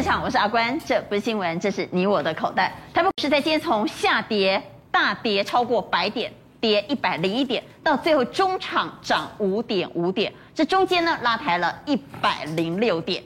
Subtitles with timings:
[0.00, 2.72] 现场，我是阿关，这不是新闻，这是你我的口袋。
[2.94, 4.58] 台北股市在今天从下跌
[4.90, 13.22] 大跌超过百点，跌一百零一点，到最后中场涨五点五点，这中间呢拉抬了一百零六点。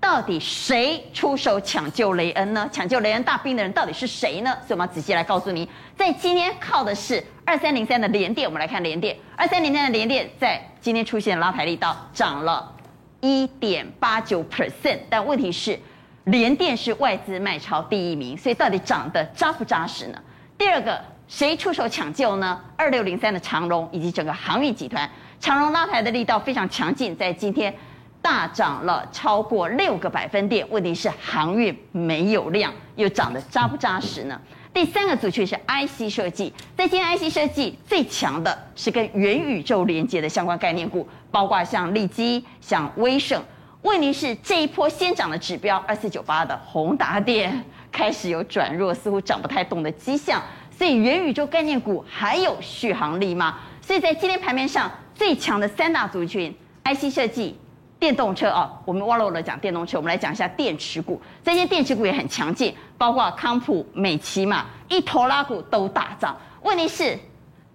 [0.00, 2.66] 到底谁出手抢救雷恩呢？
[2.72, 4.50] 抢救雷恩大兵的人到底是谁呢？
[4.66, 8.48] 所以我们要仔细来告诉你，在今天靠的是二三零三的连电。
[8.48, 12.72] 我们来看连电，二三零三的连电在今天出现拉抬力道，涨了
[13.20, 15.00] 一点八九 percent。
[15.10, 15.78] 但问题是，
[16.26, 20.18] 联电是外资卖超第一名，所以到底涨得扎不扎实呢？
[20.58, 22.60] 第二个，谁出手抢救呢？
[22.76, 25.08] 二六零三的长荣以及整个航运集团，
[25.38, 27.74] 长荣拉抬的力道非常强劲，在今天。
[28.22, 34.36] 大涨了超过六个百分点，问题是航运没有量，又涨得扎不扎实呢？
[34.74, 43.40] 第三个族群是 IC 设计，在今天 IC 设计最强的是跟元宇宙连接的相关概念股，包括像利基、像威盛。
[43.86, 50.42] 问题是这一波先涨的指标二四九八的宏达电开始有转弱，似乎涨不太动的迹象，
[50.76, 53.60] 所以元宇宙概念股还有续航力吗？
[53.80, 56.52] 所以在今天盘面上最强的三大族群
[56.84, 57.56] IC 设计。
[57.98, 61.18] 电动车啊，我们忘了讲电动车，我们来讲一下电池股。
[61.42, 66.36] 这些电池股也很强劲，包括康普、美琪嘛，一拖拉股都大涨。
[66.62, 67.18] 问题是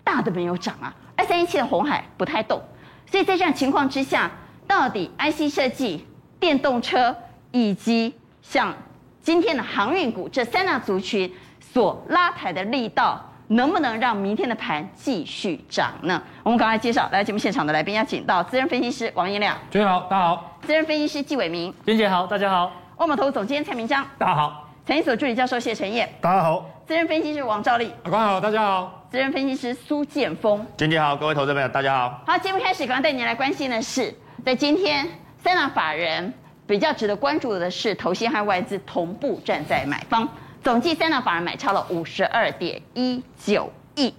[0.04, 2.62] 大的没有涨啊，二三一七的红海不太动。
[3.10, 4.30] 所以在这样情况之下，
[4.68, 6.06] 到底 IC 设计、
[6.40, 7.16] 电动车
[7.52, 8.74] 以及像
[9.22, 16.22] 今天的航运股这三大族群所拉抬的力道，能不能让明天的盘继续涨呢？
[16.44, 32.22] 我们赶快介绍来节目现场的来宾，邀请到资深分析师王彦亮，大家好，大家好；资深分析师纪伟明，娟姐好，大家好；万宝投总监蔡明章，大家好；财经所助理教授谢晨业，大家好；资深分析师王兆力，阿关好，大家好；资深分析师苏建峰，娟姐好，各位投资朋友大家好。
[32.26, 35.08] 好，节目开始，赶快带您来关心的是，在今天
[35.44, 36.34] 三大法人
[36.66, 40.28] 比较值得关注的是，投信和外资同步站在买方。
[40.64, 44.12] 总计三大法人买超了五十二点一九亿。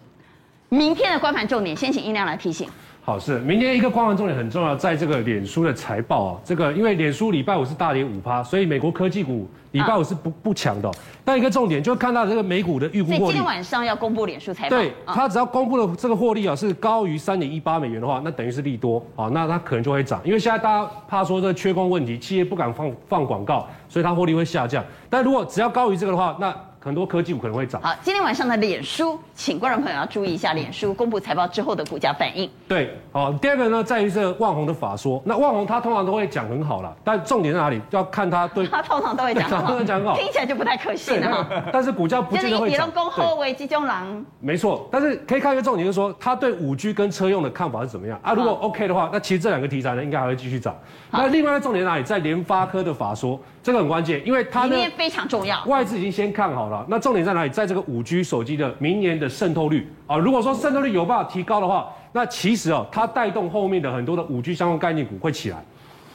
[0.69, 2.69] 明天的观盘重点，先请音量来提醒。
[3.05, 10.89] 好，是明天一个观望重点很重要，在这个脸书的财报啊，这个因为脸书礼拜五是大跌五趴，所以美国科技股礼拜五是不不强的。
[11.25, 13.19] 但一个重点就看到这个美股的预估获利。
[13.19, 14.77] 所以今天晚上要公布脸书财报。
[14.77, 20.21] 对，它只要公布了这个获利啊是高于三点一八美元的话，那等于是利多啊，那它可能就会涨。
[20.23, 24.84] 因为现在大家怕说这个缺工问题，企业不敢放放广告，所以它获利会下降。
[25.11, 27.81] 但如果只要高于这个的话，那很多科技股可能会涨。
[27.81, 32.50] 好，今天晚上的脸书，请观众朋友要注意一下脸书公布财报之后的股价反应。
[32.66, 35.22] 对，好，第二个呢，在于这个旺宏的法说。
[35.25, 37.81] 那万宏他通常都会讲很好了，但重点在哪里？
[37.91, 38.66] 要看他对。
[38.72, 41.47] 他通常都会讲很好， 讲很好，听起来就不太可信哈。
[41.72, 42.78] 但是股价不见得会涨。
[42.78, 44.25] 就是以公后为集中狼。
[44.41, 48.32] 没错，但是可以看一个重点，就是说他对五 G 跟车用的看法是怎么样啊？
[48.32, 50.75] 如果 OK 的话，那其实这两个题材呢，应该还会继续涨。
[51.10, 52.03] 那另外一个重点在哪里？
[52.03, 56.72] 在联发科的法说，这个很关键，因为它呢非常重要，外资已经先看好了。
[56.88, 57.50] 那重点在哪里？
[57.50, 65.56] 在这个五 G 手机的明年的渗透率啊，如果说渗透率有办法提高的话，那其实哦，它带动后面的很多的五 G 相关概念股会起来。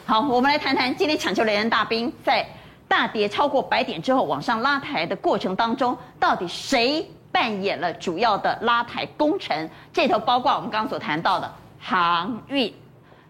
[0.06, 2.46] 好，我们来谈谈今天抢救雷恩大兵在
[2.88, 9.70] 大跌超过百点之后往上拉抬的过程当中，到底谁扮演了主要的拉抬功臣？
[9.92, 12.74] 这头包括我们刚刚所谈到的航运、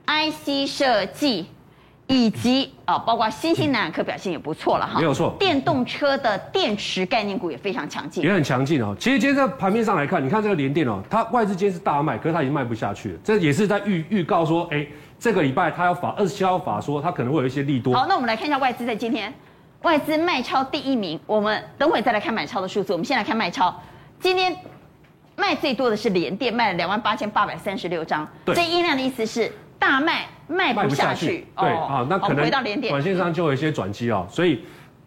[0.05, 1.47] IC 设计。
[2.07, 5.35] 以及啊，包括新兴南亚科表现也不错了哈，没有错。
[5.37, 8.95] 电动车的电池概念股也非常强劲，也很强劲哦。
[8.97, 14.87] 其实今天在盘面上来看，你看这个联电哦，它外资今天是大卖，可是它已经卖不下去了，这也是在预预告说，哎，
[15.19, 17.93] 这个礼拜它要法二十七号法说，它可能会有一些利多。
[17.93, 19.33] 好，那我们来看一下外资在今天，
[19.81, 22.93] 外资卖超第一名，我们等会再来看买超的数字。
[22.93, 23.77] 我们先来看卖超，
[24.21, 24.55] 今天
[25.35, 28.25] 卖最多的是联电，卖了两万八千八百三十六张。
[28.45, 29.51] 对，这音量的意思是。
[29.79, 34.61] 大卖卖不下去，对啊，那可能回到连点，短线上就有一些转机哦，所以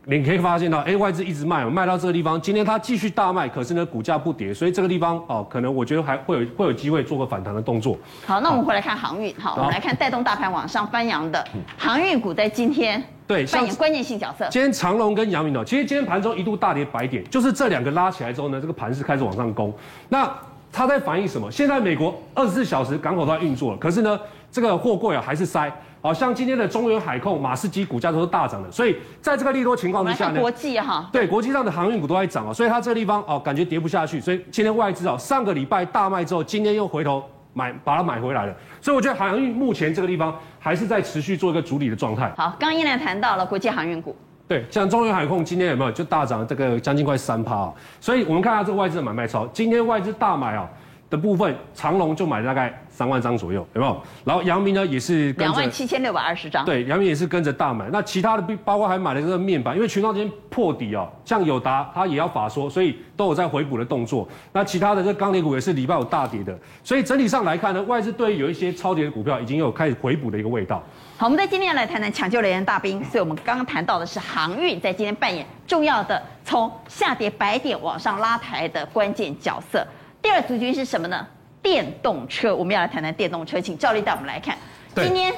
[0.06, 7.98] 你可以发现到，哎，外资一直卖，卖到这个地方，今天它继续大卖，可是呢，股价不跌，所以这个地方哦，可能我觉得还会有会有机会做个反弹的动作。
[8.26, 11.46] 好，那我们回来看航运，好，我们来看带动大盘往上翻扬的
[11.76, 14.48] 航运股，在今天对扮演关键性角色。
[14.50, 19.72] 今天长隆跟阳明哦，其实今天盘中一度大跌百点，就是这两个拉起来之后呢，这个盘是开始往上攻。
[20.08, 20.30] 那
[20.72, 21.50] 它在反映什么？
[21.50, 24.18] 现在美国二十四小时港口都在运作了，可是呢，
[24.50, 25.70] 这个货柜啊还是塞。
[26.02, 37.22] 好像今天的中远海控、马士基股价都是大涨的，所以在这个利多情况之下呢，国际哈，对国际上的航运股都在涨啊，所以它这个地方哦感觉跌不下去，所以今天外资哦上个礼拜大卖之后，今天又回头
[37.52, 42.32] 买把它买回来了，所以我觉得航运目前这个地方还是在持续做一个主理的状态。
[42.34, 44.16] 好，刚刚依然谈到了国际航运股。
[44.50, 47.72] 对，像中原海控今天有没有就大涨这个将近快三趴啊？
[48.00, 50.68] 所以我们看下这个外资的买卖超，今天外资大买啊，
[51.08, 53.96] 的部分，长隆就买了大概三万张左右，有没有？
[54.24, 57.88] 然后阳明呢也是两万七千六百二十张，对，阳明也是跟着大买。
[57.92, 64.28] 那其他的包括还买了这个面板，因为群创今天破底哦，像友达它也要法说，所以都有在回补的动作。
[64.52, 70.82] 那其他的这钢铁股也是礼拜五大跌的，所以整体上来看呢，外资对于有一些超跌的股票已经有开始回补的一个味道。
[71.20, 79.86] 好，我们在今天要来谈谈抢救雷人大兵，所以我们刚刚谈到的是航运在今天扮演重要的从下跌百点往上拉抬的关键角色。
[80.22, 81.26] 第二族群是什么呢？
[81.60, 84.56] 电动车，我们要来谈谈电动车，请赵力带我们来看。
[84.94, 85.30] 今天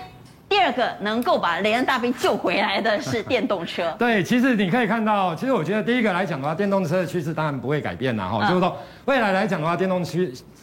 [0.48, 3.92] 第二个能够把雷恩大兵救回来的是电动车。
[3.98, 10.00] 对，其实你可以看到，其实我觉得第一个来讲的话，电动车的趋势当然不会改变了哈，嗯、就是说未来来讲的话，电动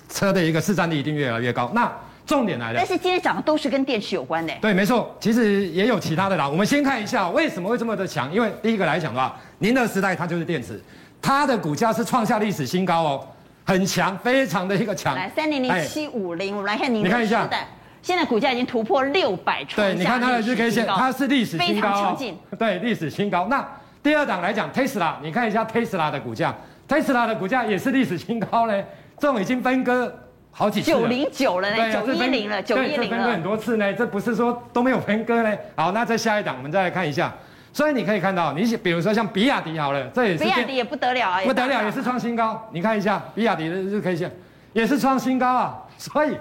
[0.07, 1.69] 车的一个市占率一定越来越高。
[1.75, 1.91] 那
[2.29, 4.53] 重点来了，但是今天涨的都是跟电池有关的。
[4.61, 6.47] 对，没错，其实也有其他的啦。
[6.47, 10.79] 我们先看一下为什么会这么的强，因为第一个来讲的话，宁德时代它就是电池，
[11.19, 13.27] 它的股价是创下历史新高哦。
[13.65, 15.15] 很强，非常的一个强。
[15.15, 17.67] 来，三零零七五零，我们来看您的时代。
[18.01, 22.37] 现在股价已经突破六百，对，你看它的日 K 线，它是历史新高，非常强劲。
[22.57, 23.47] 对，历史新高。
[23.49, 23.67] 那
[24.01, 26.55] 第二档来讲，Tesla，你看一下 Tesla 的股价
[26.87, 28.85] ，Tesla 的股价也是历史新高嘞。
[29.19, 30.11] 这种已经分割
[30.59, 33.17] 好几次了，九零九了呢，九一零了，九一零了。
[33.17, 35.57] 分割很多次呢，这不是说都没有分割呢。
[35.73, 37.33] 好，那在下一档，我们再来看一下。
[37.71, 42.61] 所以你可以看到，你比如说像比亚迪好了，这也是比亚迪也不得了啊，不得了，也是创新高。
[42.73, 44.29] 你看一下比亚迪的日 K 线，
[44.73, 45.77] 也是创新高啊。
[45.97, 46.35] 所以，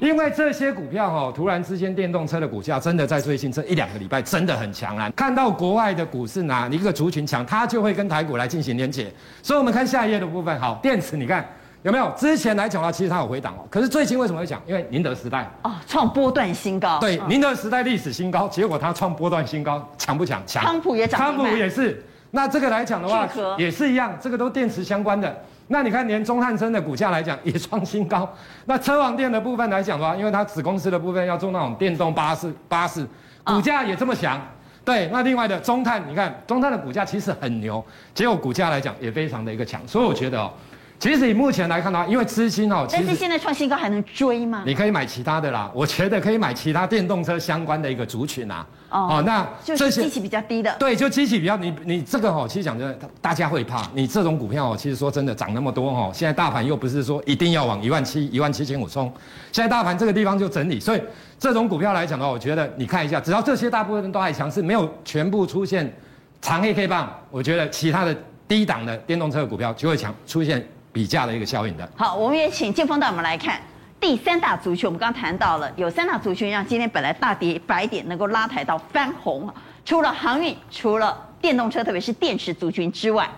[0.00, 5.10] 因为这些股票哈，突然之间电动车的股价真的在最近这一两个礼拜真的很强啊。
[5.16, 9.12] 看到国外的股市哪一个族群强，它就会跟台股来进行连结。
[9.42, 11.44] 所以我们看下一页的部分，好，电池你看。
[11.82, 12.10] 有没有？
[12.16, 13.64] 之前来讲的话，其实它有回档哦。
[13.70, 14.60] 可是最近为什么会讲？
[14.66, 16.98] 因为宁德时代哦，创波段新高。
[16.98, 20.42] 对，宁德时代历史新高，结果它创波段新高，强不强？
[20.44, 20.64] 强。
[20.64, 21.20] 康普也涨。
[21.20, 22.04] 康普也是。
[22.32, 25.34] 那这个来讲的话，也是一样，这个都电池相关的。
[25.68, 28.28] 那你看，连中汉生的股价来讲也创新高。
[28.66, 33.06] 那车王电的部分来讲的话，因为它子公司的部分要做那种电动巴士，巴士
[33.44, 34.40] 股价也这么强。
[34.84, 37.84] 对，那另外的中碳，你看中碳的股价其实很牛，
[38.14, 39.80] 结果股价来讲也非常的一个强。
[39.86, 40.50] 所以我觉得哦。
[40.98, 44.64] 其实以目前来看的话，因为资金哦，但是现在创新高还能追吗？
[44.66, 48.66] 你可以买其他的啦，我觉得可以买其他电动车相关的一个族群啊。
[48.90, 50.74] 哦，哦，那就是机器比较低的。
[50.76, 53.86] 对，就机器比较你你这个哦，其实讲真的，大家会怕。
[53.94, 59.12] 你这种股票哦，其实说真的涨那么多哦，现在大盘又不是说一定要往一万七、一万七千五冲，
[59.52, 61.02] 现在大盘这个地方就整理，所以
[61.38, 65.88] 这种股票来讲的话，我觉得你看一下，只要这些大部分人都还强势，没有全部出现
[66.40, 68.16] 长黑 K 棒，我觉得其他的
[68.48, 70.66] 低档的电动车的股票就会强出现。
[70.92, 71.88] 比价的一个效应的。
[71.96, 73.60] 好，我们也请建峰带我们来看
[74.00, 74.86] 第三大族群。
[74.86, 79.48] 我们刚刚谈到了有三大族群，让今天本来大跌百点能够拉抬到翻红。
[79.84, 83.28] 除了航运，除了电动车，特别是电池族群之外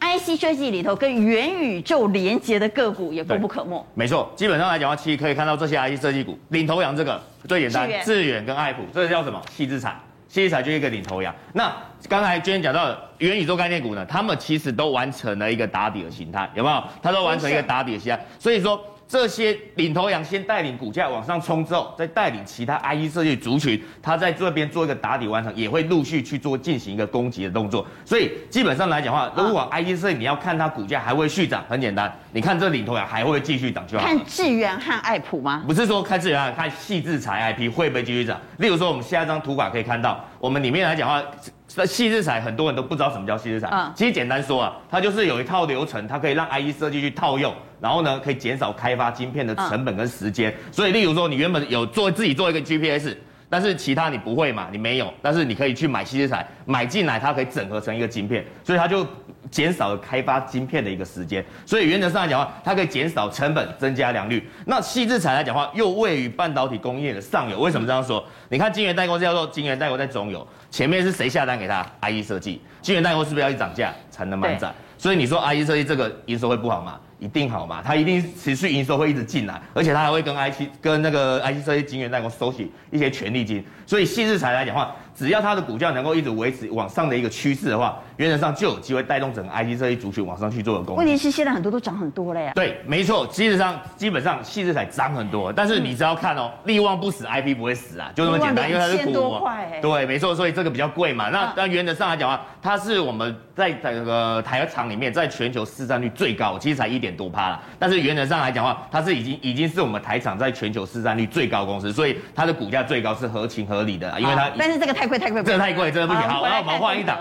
[0.00, 3.86] ，IC 设计里头跟元宇宙连接的个股也功不可没。
[3.94, 9.40] 没错，基本上来讲的话，其实可以看到这些 IC 设计股领头羊，这个最简单，致远跟爱普，这个叫什么？
[9.56, 9.94] 矽智财。
[10.30, 11.34] 矽智财就一个领头羊。
[11.52, 11.74] 那
[12.08, 16.84] 刚才今天讲到的元宇宙概念股呢，他们其实都完成了一个打底的形态，有没有？
[17.02, 18.82] 它都完成一个打底的形态，所以说。
[19.10, 27.84] 这些领头羊先带领股价往上冲之后，再带领其他 IE 设计族群，它在这边做一个打底完成，也会陆续去做进行一个攻击的动作。
[28.04, 34.04] 所以基本上来讲的话，如果 IE 设计你要看它股价还会续涨，很简单，你看这领头羊还会继续涨就好。
[34.04, 35.64] 看智元和爱普吗？
[35.66, 38.40] 不是说看智原，看矽智财 IP 会不会继续涨。
[38.58, 41.28] 例如说，我们下一张图卡可以看到，我们里面来讲的话。
[41.76, 50.54] 那矽智财很多人都不知道什么叫矽智财，嗯，其实简单说啊，它就是有一套流程，它可以让 IE 设计去套用，然后呢，可以减少开发晶片的成本跟时间。
[50.72, 53.16] 所以，例如说，你原本有做自己做一个 GPS，
[53.48, 59.06] 但是其他你不会嘛，你没有，但是你可以去买细制彩，买进来它可以整合成一个晶片，所以它就
[59.50, 61.44] 减少了开发晶片的一个时间。
[61.64, 64.48] 所以原则上来讲的话，它可以减少成本，增加良率。
[64.66, 67.60] 那矽智财来讲的话，又位于半导体工业的上游。
[67.60, 68.24] 为什么这样说？
[68.48, 70.46] 你看晶圆代工叫做晶圆代工在中游。
[70.70, 74.72] 前面是谁下单给他？IE 设计，晶圆代工是不是要去涨价才能满载？
[74.96, 77.00] 所以你说 IE 设计这个营收会不好吗？
[77.18, 83.62] 一定好嘛，它一定持续营收会一直进来，而且它还会跟 IC 跟那个 IC 设计晶圆代工收取一些权利金。
[83.84, 91.04] 所以矽智财来讲的话，只要它的股价能够一直维持往上的一个趋势的话，原则上就有机会带动整个 IC 这一族群往上去做的功能。
[91.04, 92.52] 问题是现在很多都涨很多了呀。
[92.54, 99.12] 对，没错，基本上基本上细致才涨很多，但是你只要看哦，力旺不死，IP 不会死啊，就这么简单，因为它是股。
[99.12, 99.80] 多块欸。
[99.82, 101.28] 对，没错，所以这个比较贵嘛。
[101.28, 107.60] 那但原则上来讲的话，它是我们在这个台厂里面，在全球市占率最高，其实才一点多趴了。
[107.78, 114.50] 但是原则上来讲的话，它是已经已经是我们台厂在全球市占率最高公司，所以它的股价最高是合情合理的，因为它。
[114.56, 116.22] 但是这个太贵太贵，这个太贵，真的不行。
[116.22, 117.18] 好，然后我们换一档，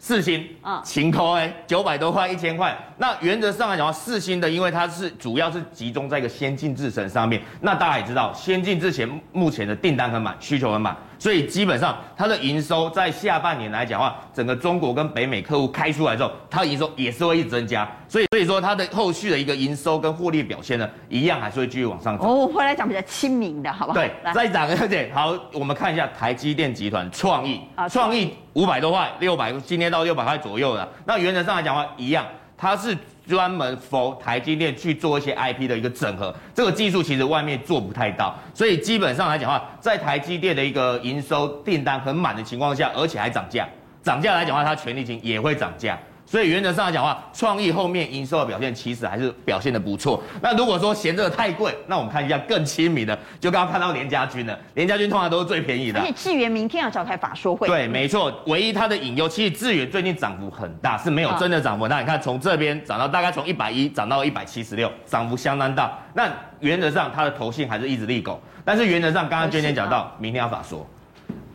[0.00, 2.76] 四星啊，晴空哎，九百多块，一千块。
[2.98, 7.42] 那原则上来讲的话，四星的，因为它是主要是集中在一个先进制程上面。
[7.60, 17.88] 那大家也知道，先进制程目前的订单很满，需求很满，所以基本上它的营收在下半年来讲的话，整个中国跟北美客户开出来之后，它的营收也是会一直增加。
[18.08, 22.24] 所以所以说它的后续的一个营收跟获利表现呢，一样还是会继续往上走。
[22.24, 23.98] 哦，回来讲比较亲民的，好不好？
[23.98, 25.12] 对，再涨个点。
[25.12, 30.88] 好，我们看一下台积电集团创意啊，创意五百多块，六百，今天到六百块左右了。
[31.04, 32.26] 那原则上来讲话，一样，
[32.56, 32.96] 它是
[33.28, 43.68] 专门 for 台积电去做一些 IP 的一个整合，这个技术其实外面做不太到，所以基本上来讲话，在台积电的一个营收订单很满的情况下，而且还涨价，
[44.02, 45.98] 涨价来讲话，它权利金也会涨价。
[46.30, 50.22] 所以原则上来讲的话，创意后面营收的表现其实还是表现的不错。
[50.42, 54.58] 那如果说嫌这个太贵，那我们看一下更亲民的，就刚刚看到联家军了。
[54.74, 55.98] 联家军通常都是最便宜的。
[55.98, 57.66] 而且智源明天要召开法说会。
[57.66, 58.30] 对，没错。
[58.46, 61.86] 唯一它的隐忧，其实智源最近涨幅很大，是没有真的涨幅。
[61.86, 65.98] 哦、那你看从这边涨到大概从一百一涨到一百七十六，涨幅相当大。
[66.12, 66.30] 那
[66.60, 70.86] 原则上它的投信还是一直利狗，但是原则上刚刚娟娟讲到，明天要法说。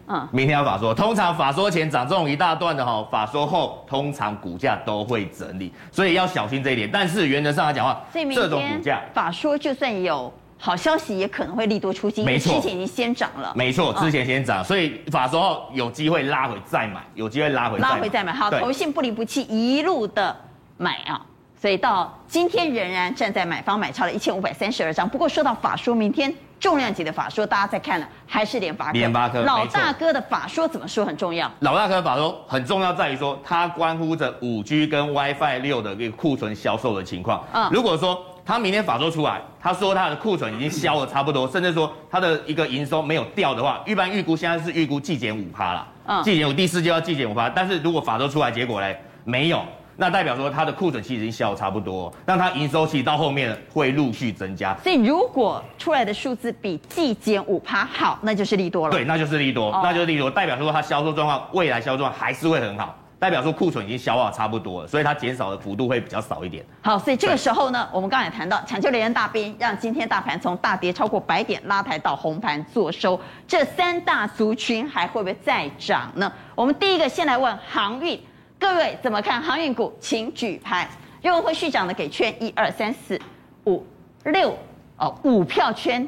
[0.07, 6.89] 嗯，明天要法说，通常法说前涨这种一大段的哈，法说后通常股价都会整理，所以要小心这一点。
[6.91, 8.01] 但是原则上来讲的话，
[8.33, 18.33] 这种股价法说就算有好消息，也可能会利多出尽，没错，之前已经先涨了，没错，之前先涨，所以法说后有机会拉回再买，有机会拉回拉回再买。
[18.33, 20.35] 好，投信不离不弃，一路的
[20.77, 21.21] 买啊，
[21.63, 25.07] 所以到今天仍然站在买方买超了一千五百三十二张。
[25.07, 26.35] 不过说到法说，明天。
[26.59, 28.91] 重量级的法说，大家在看了，还是联发科？
[28.91, 31.49] 联发科老大哥的法说怎么说很重要？
[31.59, 37.45] 老大哥的法说很重要，在于说它关乎着五 G 跟 WiFi 六的一个库存销售的情况。
[37.53, 45.87] 嗯，如果说他明天法说出来，他说他的库存已经销了差不多，甚至说他的一个营收没有掉的话，一般预估现在是预估季减五趴了。
[46.07, 49.61] 嗯，季减五第四季要季减五趴，但是如果法说出来结果嘞没有。
[49.95, 54.75] 那代表说它的库存期已经消耗差不多，那它营收期到后面会陆续增加。
[54.83, 58.91] 所以如果出来的数字比季减五趴好，那就是利多了。
[58.91, 66.65] 对，那就是利多，哦、那就是利多，代表说它销售状况未来销售状况还是会很好，代表说库存已经消化差不多了，所以它减少的幅度会比较少一点。
[66.81, 76.31] 好，所以这个时候呢，我们刚才谈到抢救连大兵，让今天大盘从大跌超过百点拉抬到红盘做收，这三大族群还会不会再涨呢？
[76.55, 78.19] 我们第一个先来问航运。
[78.63, 79.93] 各位怎么看航运股？
[79.99, 80.87] 请举牌。
[81.21, 83.19] 认为会续涨的给圈，一二三四
[83.65, 83.85] 五
[84.23, 84.57] 六
[84.95, 86.07] 哦，五票圈，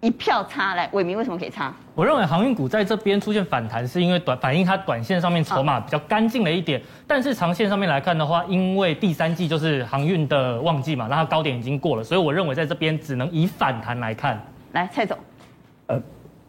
[0.00, 0.76] 一票差。
[0.76, 1.74] 来，伟明为什么可以差？
[1.96, 6.80] 我认为航运股在这边出现反弹，是因为短反映它短线上面筹码比较干净了一点。
[7.08, 14.40] 但是长线上面来看的话，因为第三季就是航运的旺季嘛，那它高点已经过了，所以我认为在这边只能以反弹来看。
[14.70, 15.18] 来，蔡总，
[15.88, 16.00] 呃，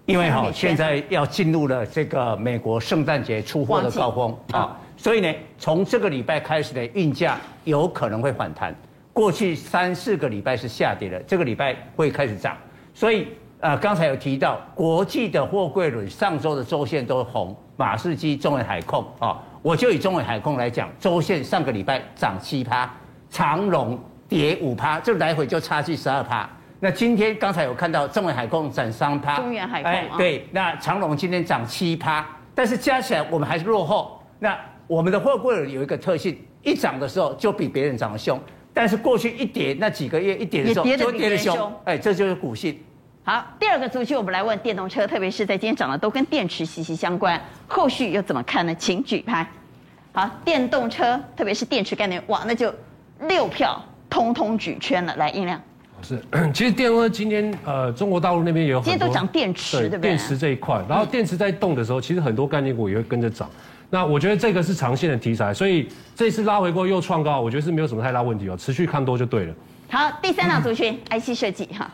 [0.08, 4.76] 因为哈现在要进入了这个美国圣诞节出货的高峰啊。
[4.98, 8.76] 所以呢，从这个礼拜开始的运价有可能会反弹。
[9.14, 12.58] 过去三四个礼拜是下跌的，这个礼拜会开始涨。
[12.94, 13.28] 所以，
[13.60, 22.92] 呃，刚才有提到国际的货柜轮上周的周线都红，马士基、中远海控啊、哦，我就以中远海控来讲，周线上个礼拜涨七趴，
[23.30, 26.50] 长荣跌五趴，这来回就差距十二趴。
[26.79, 34.22] 那今天刚才有看到中远海控涨三趴，中远海控、哎、对，那长隆今天涨七趴，但是加起来我们还是落后。
[34.38, 34.55] 那
[34.86, 38.39] 我们的货柜有一个特性，一涨的时候就比别人涨得凶，
[38.75, 42.79] 但是过去一跌那几个月一跌的时候就跌得凶，哎，这就是股性。
[43.24, 48.75] 好，第二个族群我们来问电动车，特别是在今天涨的都跟电池息息相关，后续又怎么看呢？
[48.75, 49.46] 请举牌。
[50.13, 52.74] 好，电动车特别是电池概念，哇，那就
[53.22, 55.15] 六票通通举圈了。
[55.15, 55.60] 来，音量。
[56.01, 56.22] 是，
[56.54, 60.12] 其实电动车今天呃中国大陆那边也有很多，今天都涨电池，对，对不对？
[60.12, 63.50] 电池这一块，然后电池在动的时候，其实很多概念股也会跟着涨。
[63.89, 69.54] 那我觉得这个是长线的题材，所以这次拉回过又创高，我觉得是没有什么太大问题哦，持续看多就对了。
[69.89, 71.89] 好，第三档族群、 嗯、IC 设计哈，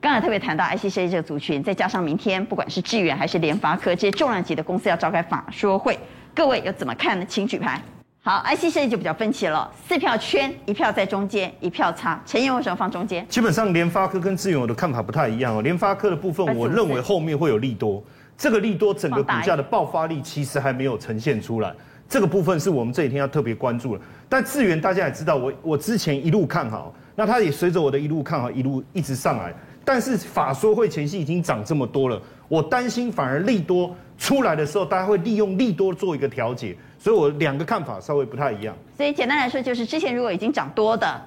[0.00, 5.98] 刚才特别谈到 IC 设计这个族群，再加上明天不管是智远还是联发科这些重量级的公司要召开法说会，
[6.34, 7.26] 各位又怎么看呢？
[7.28, 7.80] 请举牌。
[8.26, 12.18] 好，IC 设计就比较分歧了，四票圈，一票在中间，一票差。
[12.24, 13.22] 陈彦为什么放中间？
[13.28, 18.02] 基本上联发科跟智原我的看法不太一样哦，联发科的部分我认为后面会有利多。
[18.38, 21.70] 这个利多整个股价的爆发力其实还没有呈现出来，
[22.08, 24.02] 这个部分是我们这几天要特别关注的。
[24.26, 29.52] 但智原大家也知道，我我之前一路看好，那它也随着我的一路看好，一路一直上来。
[29.84, 38.74] 但是法说会前夕已经涨这么多了，我担心反而利多出来的时候，大家会利用利多做一个调节，所以我两个看法稍微不太一样。
[38.96, 41.20] 所以简单来说，就是之前如果已经涨多的，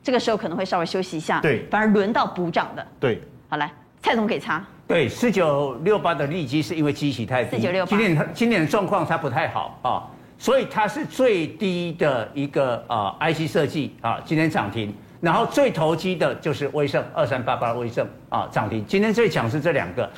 [0.00, 3.20] 这个时候可能会稍微休息一下，对，反而轮到补涨的，对。
[3.48, 3.68] 好来，
[4.00, 4.64] 蔡总给差。
[4.86, 10.06] 对，四九六八的利基是因为基期太低，四九六八，今年它今年的状况它不太好啊，
[10.38, 14.94] 所以它是最低的一个啊 IC 设计啊，今天涨停。
[15.20, 18.84] 然后最投机的就是威盛二三八八威盛啊涨停。
[18.86, 20.08] 今天最强是这两个。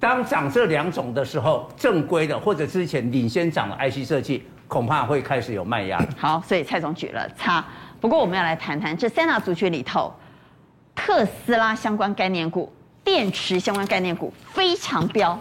[0.00, 6.02] 当涨这两种的时候，正规的或者之前领先涨的 IC 设计，恐怕会开始有卖压。
[6.16, 7.62] 好，所以蔡总举了叉。
[8.00, 10.10] 不过我们要来谈谈这三大族群里头，
[10.94, 12.72] 特斯拉相关概念股、
[13.04, 15.38] 电池相关概念股非常飙。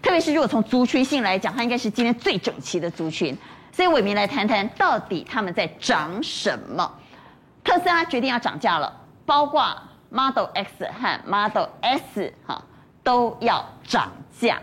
[0.00, 3.36] 特别是如果从族群性来讲，它应该是今天最整齐的族群。
[3.72, 6.88] 所以伟民来谈谈，到底他们在涨什么？
[7.64, 9.76] 特斯拉决定要涨价了，包括
[10.08, 12.62] Model X 和 Model S 哈。
[13.02, 14.60] 都要涨价，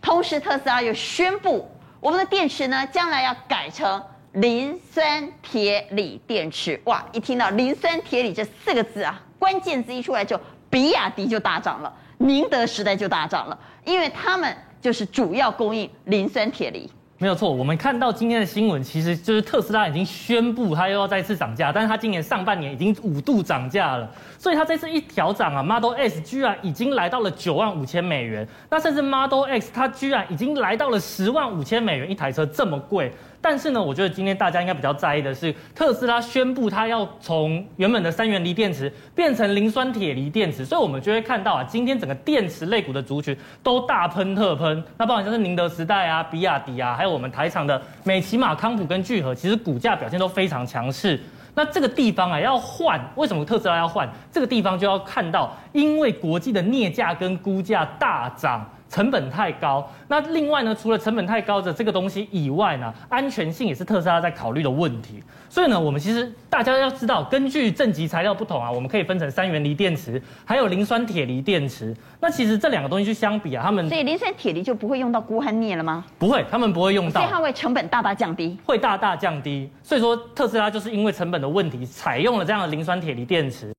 [0.00, 1.68] 同时特斯拉又宣布，
[2.00, 4.02] 我们的电池呢，将来要改成
[4.32, 6.80] 磷酸铁锂电池。
[6.84, 10.40] 哇，一听到磷酸铁锂这四个字啊，关键字一出来就，
[10.70, 16.88] 比亚迪就大涨了，宁德时代就大涨了，因为他们就是主要供应磷酸铁锂。
[17.20, 24.08] 没有错，我们看到今天的新闻，其实就是特斯拉已经宣布它又要再次涨价，但是它今年上半年已经五度涨价了，
[24.38, 33.12] 所以它这次一调涨啊，Model S 居然已经来到了九万五千美元，那甚至 Model X 它居然已经来到了十万五千美元一台车，这么贵。
[33.40, 44.82] 但是呢，我觉得今天大家应该比较在意的是，特斯拉宣布它要从原本的三元锂电池变成磷酸铁锂电池，所以我们就会看到啊，今天整个电池类股的族群都大喷特喷。
[44.96, 51.18] 那包括像是宁德时代啊、比亚迪啊，还有我们台厂的美琪玛、康普跟聚合，其实股价表现都非常强势。
[51.54, 54.08] 那这个地方啊要换，为什么特斯拉要换？
[54.32, 58.68] 这个地方就要看到，因为国际的镍价跟估价大涨。
[58.98, 65.22] 成本太高，那另外呢，除了成本太高的这个东西以外呢，安全性也是特斯拉在考虑的问题。
[65.48, 71.96] 所以呢，我们其实大家要知道，根据正极材料不同啊，我们可以分成三元锂电池，还有磷酸铁锂电池。
[72.18, 76.04] 那其实这两个东西去相比啊，他们所以磷酸铁锂就不会用到钴和镍了吗？
[76.18, 79.70] 不会，他们不会用到，所以它会成本大大降低，会大大降低。
[79.80, 83.72] 所以说特斯拉就是因为成本的问题，采用了这样的磷酸铁锂电池。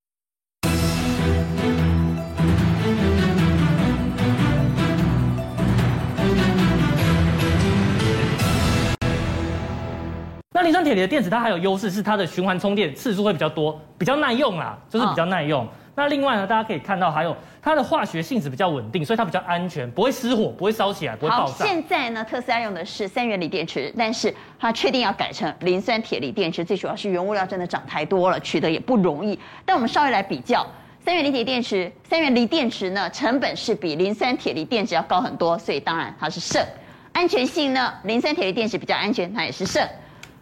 [10.60, 15.66] 那磷酸铁锂的电池，它还有优势是它的循环充电次数会比较多，比较耐用啦，就是比较耐用。
[15.96, 21.66] 那另外呢，大家可以看到还有它的化学性质比较稳定，所以它比较安全，不会失火，不会烧起来，不会爆炸。
[21.66, 29.40] 现在呢，特斯拉用的是三元锂电池，但是它确定要改成磷酸铁锂电池，最主要是原物料真的涨太多了，取得也不容易。
[29.64, 30.68] 但我们稍微来比较，
[31.06, 36.62] 三元锂铁电池，三元锂电池呢，成本是比磷酸铁锂电池要高很多，所以当然它是胜。
[37.14, 39.88] 安全性呢，磷酸铁锂电池比较安全，它也是胜。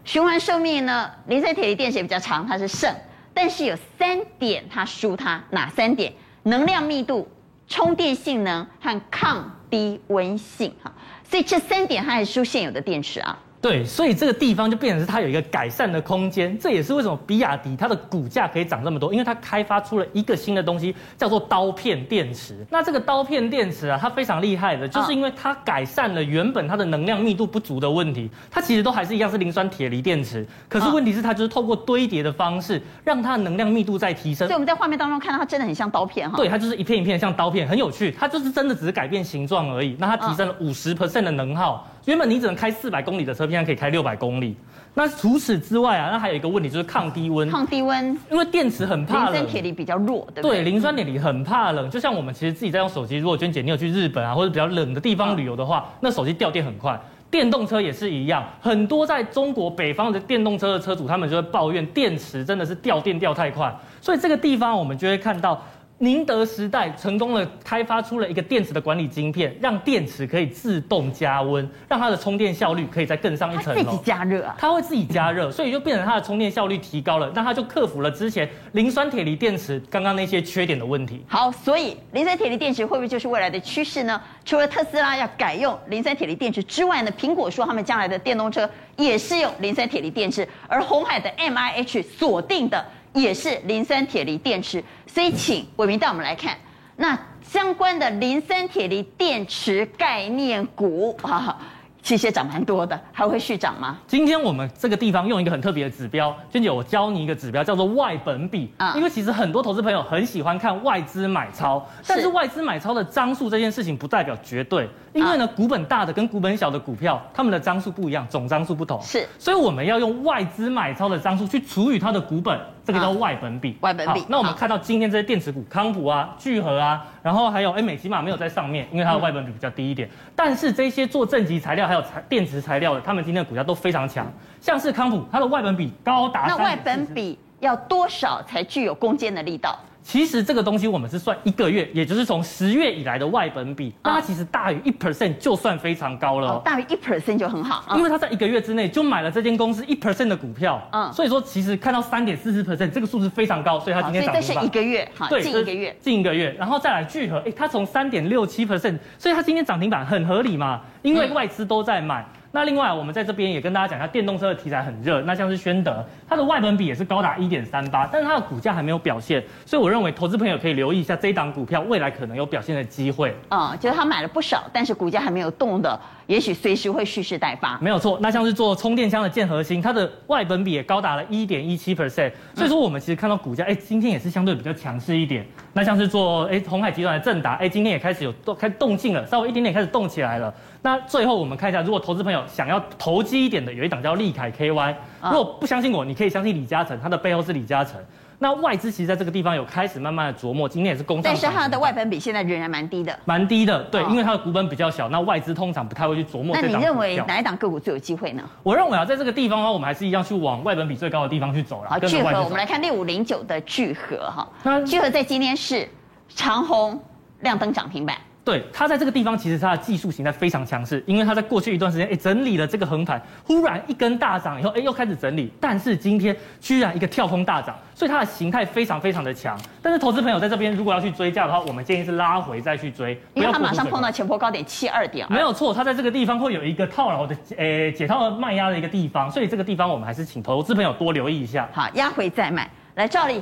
[0.08, 1.12] 循环寿命呢？
[1.28, 2.90] 磷酸铁锂电池也比较长，它是胜，
[3.34, 6.14] 但是有三点它输它，哪三点？
[6.44, 7.28] 能量密度、
[7.68, 10.94] 充电性能和抗低温性哈，
[11.30, 13.38] 所以这三点它还输现有的电池啊。
[13.60, 22.66] 对，所以这个地方就变成是它有一个改善的空间，这也是为什么比亚迪它的股价可以涨这么多，因为它开发出了一个新的东西，叫做刀片电池。
[22.70, 34.48] 那这个刀片电池啊，它非常厉害的，就是因为它改善了原本它的能量密度不足的问题，它其实都还是一样是磷酸铁锂电池，可是问题是它就是透过堆叠的方式，让它的能量密度在提升。
[34.48, 36.38] 所以我们在画面当中看到它真的很像刀片哈。
[36.38, 39.96] 对，它就是一片一片像刀片，很有趣，它就是真的只是改变形状而已。
[39.98, 41.88] 那它提升了五十 percent 的能耗。
[42.08, 44.56] 原本你只能开四百公里的车，现在可以开六百公里。
[44.94, 47.50] 那除此之外啊，那还有一个问题就是抗低温。
[47.50, 49.34] 抗低温，因为电池很怕冷。
[49.34, 50.60] 磷酸铁锂比较弱，对不对？
[50.60, 51.90] 对，磷酸铁锂很怕冷。
[51.92, 56.98] 就像我们其实自己在用手机，如果娟姐你有去日本啊，或者比较冷的地方旅游的话，那手机掉电很快。
[57.30, 63.76] 电动车也是一样，很多在中国北方的电动车的车主，他们就会抱怨电池真的是掉电掉太快。
[64.00, 65.62] 所以这个地方我们就会看到。
[66.00, 73.84] 宁德时代成功的开发出了一个电池的管理晶片，让电池可以自动加温，让它的充电效率可以再更上一层楼。
[73.84, 74.56] 它自己加热啊？
[74.60, 81.26] 它会自己加热，所以就变成它的充电效率提高了，那它就克服了之前磷酸铁锂电池刚刚那些缺点的问题。
[81.28, 84.22] 好，所以磷酸铁锂电池会不会就是未来的趋势呢？
[84.46, 92.86] 除了特斯拉要改用磷酸铁锂电池之外呢，苹果说他们将来的电动车也是用磷酸铁锂电池，而红海的 MIH 锁定的。
[93.20, 96.58] 也是磷酸铁锂电池，所以请伟明带我们来看
[96.96, 101.58] 那相关的磷酸铁锂电池概念股啊。
[102.04, 103.98] 其实涨蛮多的，还会续涨吗？
[104.08, 108.94] 今天我们这个地方用一个很特别的指标，娟姐，我教你一个指标，叫做外本比啊。
[108.96, 119.02] 因为其实很多投资朋友很喜欢看外资买超，但是外资买超的张数这件事情不代表绝对，因为呢，股本大的跟股本小的股票，他们的张数不一样，总张数不同。
[119.02, 123.78] 是，所以我们要用外资买超的张数去除以它的股本，这个叫外本比。
[123.82, 124.24] 外本比。
[124.30, 130.10] 那我们看到今天这些电子股，康普啊、聚合啊，然后还有哎美吉玛没有在上面，因为它的外本比比较低一点。
[130.34, 134.26] 但是这些做正极材料还有材电池材料的，他们今天的股价都非常强。
[134.62, 136.46] 像是康普，它的外本比高达。
[136.48, 139.78] 那外本比要多少才具有攻坚的力道？
[140.08, 146.48] 其实这个东西我们是算一个月，也就是从十月以来的外本比，那它其实大于一 percent 就算非常高了。
[146.48, 150.82] 哦，大于一 percent 就很好，因为它在一个月之内就买了这间公司一 percent 的股票。
[150.94, 154.42] 嗯，所以说其实看到三点四十 percent 这个数字非常高，所以它今天涨停板。
[154.42, 162.26] 所以这是一个月，哈，对，近一个月，近一个月，然后再来聚合，哎，它从三点六七 percent，所以它今天涨停板很合理嘛，因为外资都在买。
[162.52, 165.22] 那另外，我们在这边也跟大家讲一下，电动车的题材很热。
[165.22, 173.36] 那像是宣德，它的外本比也是高达一点三八，但是它的股价还没有表现，所以我认为投资朋友可以留意一下这一档股票未来可能有表现的机会。
[173.50, 177.78] 嗯，就是他买了不少，但是股价还没有动的，也许随时会蓄势待发。
[177.82, 185.46] 没有错，那像是做充电箱的建核心，它的外本比也高达了一点一七 percent，所以说我们其实看到股价，哎，今天也是相对比较强势一点。
[185.74, 190.54] 那像是做哎鸿海集团的正达，哎，今天也开始有动，开动静了，稍微一点点开始动起来了。
[190.88, 194.96] 那最后我们看一下，如果投资朋友想要投机一点的，有一档叫利凯 KY。
[195.22, 198.00] 如果不相信我，你可以相信李嘉诚，他的背后是李嘉诚。
[198.40, 201.24] 那外资其实在这个地方有开始慢慢的琢磨，今天也是攻上。
[201.26, 203.20] 但是它的外本比现在仍然蛮低的。
[203.26, 206.56] 蛮低的，对，因为它的股本比较小，那外资通常不太会去琢磨。
[206.56, 208.44] 那你认为哪一档个股最有机会呢？
[208.64, 211.90] 我认为啊，在这个地方的话，我们还是一样去往外本比最高的地方去走了。
[211.90, 214.48] 好，聚合，我们来看六五零九的聚合哈，
[214.86, 215.86] 聚合在今天是
[216.30, 216.98] 长虹
[217.42, 218.16] 亮灯涨停板。
[218.48, 229.60] 对，它在这个地方其实它的技术形态非常强势，因为它在过去一段时间，哎，整理了这个横盘，忽然一根大涨以后，哎，又开始整理，但是今天居然一个跳空大涨，所以它的形态非常非常的强。
[229.82, 235.28] 但是投资朋友在这边如果要去追价的话，我们建议是拉回再去追，因为它马上碰到前波高点七二点。
[235.30, 241.68] 没有错，它在这个地方会有一个套牢的，诶，解套的卖压的一个地方，所以这个地方我们还是请投资朋友多留意一下。
[241.74, 242.70] 好，压回再买。
[242.96, 243.42] 来，兆立，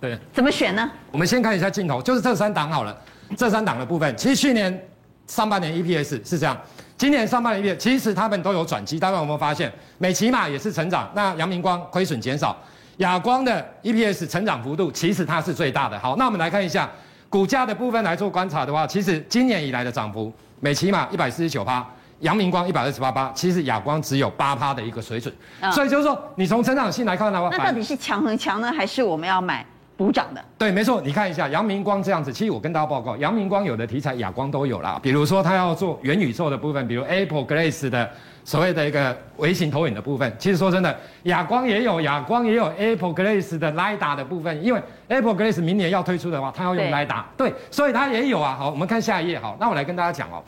[0.00, 0.88] 对，怎么选呢？
[1.10, 2.96] 我们先看一下镜头，就是这三档好了，
[3.36, 4.88] 这三档的部分，其实去年。
[5.26, 6.54] 上半年 EPS 是这样，
[6.98, 9.72] 今年上半年 EPS 其实他们都有转机，大家有没有发现？
[9.96, 12.54] 美琪玛也是成长，那阳明光亏损减少，
[12.98, 15.98] 亚光的 EPS 成长幅度其实它是最大的。
[15.98, 16.90] 好，那我们来看一下
[17.30, 21.82] 股价的部分来做观察的话，其实今年以来的涨幅，美琪玛一百四十九趴，
[22.20, 25.34] 阳明光一百二十八趴，其实亚光只有八趴的一个水准。
[25.60, 29.64] 嗯、所以就是说，你从成长性来看的话，那到底是强很强呢，还是我们要买？
[29.96, 31.00] 补涨的，对，没错。
[31.00, 34.98] 你看一下阳明光这样子，其实我跟大家报告，阳明光有的题材亚光都有啦。
[35.00, 38.10] 比如说它要做元宇宙的部分，比如 Apple Glass 的
[38.44, 40.34] 所谓的一个微型投影的部分。
[40.36, 44.64] 其实说真的，亚光也有，亚光也有 Apple Glass 的 LiDAR 的部分。
[44.64, 48.56] 因为 Apple Glass 明年要推出的话，它要用 LiDAR，对，对，所以它也有啊。
[48.58, 49.38] 好，我们看下一页。
[49.38, 50.42] 好，那我来跟大家讲哦。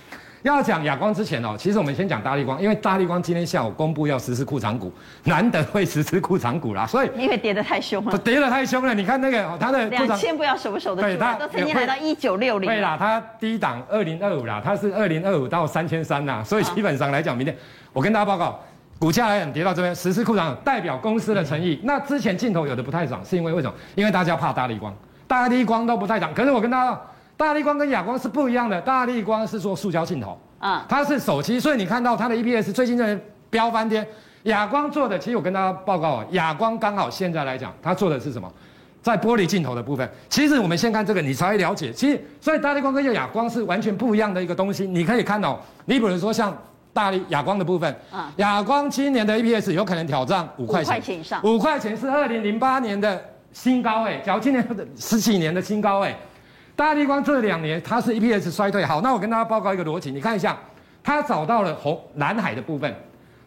[0.46, 4.92] 要讲亚光之前哦，其实我们先讲大立光，因为大立光今天下午公布要实施库藏股，
[5.24, 8.94] 难得会实施库藏股啦，所以因为跌得太凶了，跌得太凶了。
[8.94, 11.08] 你看那个它的两千不要守不守得住？
[11.08, 12.68] 对，它都曾经来到一九六零。
[12.68, 17.56] 对啦，它低档二零二五啦，它是二零二五到三千三呐，所以基本上来讲，明天
[17.92, 18.60] 我跟大家报告，
[18.98, 21.80] 股价来讲跌到这边，实施库藏代表公司的诚意。
[21.82, 23.74] 那之前镜头有的不太涨，是因为为什么？
[23.94, 24.94] 因为大家怕大立光，
[25.26, 26.32] 大立光都不太涨。
[26.32, 27.00] 可是我跟大家，
[27.36, 30.38] 大力光跟亚光是不一样的，大力光是做塑胶镜头。
[30.58, 33.18] 啊，它是手机，所以你看到它的 EPS 最近在
[33.50, 34.06] 飙翻天。
[34.44, 38.50] 亚光做的，其实我跟大家报告啊，亚光刚好现在来讲，它做的是什么？
[39.02, 40.08] 在玻璃镜头的部分。
[40.28, 41.92] 其实我们先看这个，你才会了解。
[41.92, 44.86] 其实，所以大力光跟亚光是完全不一样的一个东西。
[44.86, 46.56] 你可以看到，你比如说像
[46.92, 53.22] 大力亚光的部分，啊，亚光今年的 EPS 有可能挑战五块钱，五块钱以上，五块钱是二零零八年的
[53.52, 56.16] 新高诶，假如今年的十几年的新高诶。
[56.76, 60.56] 大立光这两年它是 EPS 衰退，好，那我跟大家报告一个逻辑，你看一下，
[61.02, 62.94] 它找到了红蓝海的部分，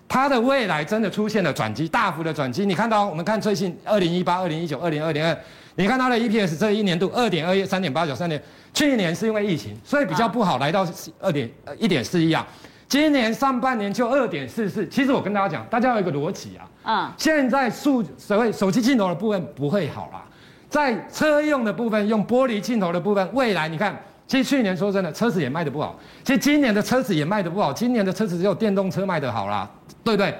[0.08, 2.66] 它的未来真的出现了转机，大幅的转机。
[2.66, 5.38] 你看到我们看最近二零一八、二零一九、二零二零二，
[5.76, 8.42] 你看它的 EPS 这一年度二点二一、三点八九、三点，
[8.74, 10.84] 去年是因为疫情，所以比较不好，来到
[11.20, 12.44] 二点呃一点四一啊，
[12.88, 14.88] 今年上半年就二点四四。
[14.88, 20.26] 其实我跟大家讲，大家有一个逻辑啊，嗯，现在数所谓手机镜头的部分不会好啦。
[20.70, 26.00] 在车用的部分，用玻璃镜头的部分，未来你看，其实去年说真的，车子也卖得不好。
[26.24, 29.68] 其实今年的车子也卖得不好，今年的车子只有电动车卖得好啦，
[30.04, 30.34] 对不对？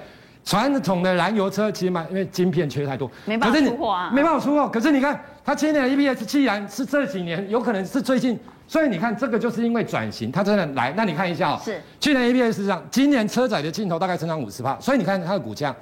[0.46, 4.68] 传统的燃油车其实卖，因为晶片缺太多，没办法出货啊，没办法出货。
[4.70, 10.94] 可是你看，它今年的 EPS 既然是这几年，有可能是最近，所以你看这个就是因为转型，它真的来。
[10.96, 15.76] 那你看一下哦，是去年 EPS 是这样，今年车载的镜头大概成长五十帕，所以你看它的股价，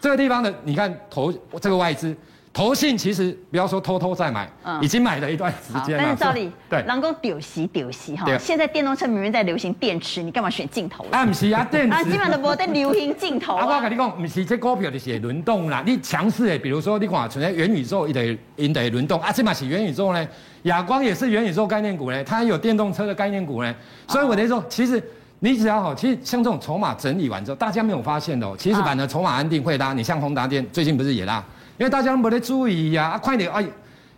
[0.00, 2.14] 这个地方的，你看投这个外资。
[2.54, 6.04] 投信其实不要说偷偷在买，嗯，已经买了一段时间了。
[6.04, 8.24] 但是照理，对，人讲丢席丢席哈。
[8.38, 11.04] 现在电动车明明在流行电池，你干嘛选镜头？
[11.10, 11.96] 啊，不是啊，电池。
[11.96, 13.66] 啊，基本都无在流行镜头啊。
[13.66, 15.82] 我跟你讲，不是这股票就是轮动啦。
[15.84, 20.28] 你强势诶，比如说你看，存在元宇宙，一得一得轮动啊，这嘛是元宇宙呢。
[20.62, 23.74] 亚光也是元宇宙概念股呢，它有电动车的概念股呢。
[24.06, 25.02] 所以我的说，其实
[25.40, 29.92] 你只要好，其实像这种筹码整理完之后，大家没有发现的哦，其实反而筹码安定会拉。
[29.92, 31.44] 你像宏达电最近不是也拉？
[31.76, 33.62] 因为大家都没得注意呀，啊，快点啊！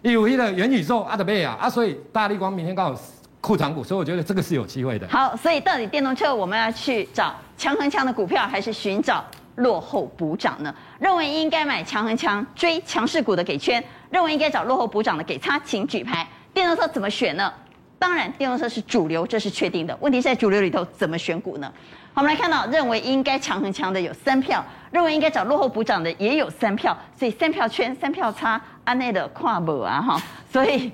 [0.03, 3.01] 有一个元宇宙阿德贝啊，啊，所以大立光明天刚好
[3.41, 5.09] 库藏股，所以我觉得这个是有机会的。
[5.09, 9.25] 好，所以到底电动车我们要去找强恒强的股票，还是寻找
[9.57, 10.73] 落后补涨呢？
[10.99, 16.29] 认为应该买强恒强追强势股的给圈，认为应该找落后补涨的给叉，请举牌。
[16.53, 17.53] 电动车怎么选呢？
[17.99, 19.97] 当然，电动车是主流，这是确定的。
[20.01, 21.73] 问题是在主流里头怎么选股呢？
[22.17, 30.91] 好，我们来看到，认为应该强很强的有三票，认为应该找落后补涨的也有三票，所以三票圈、三票差，安内的跨步啊哈，所以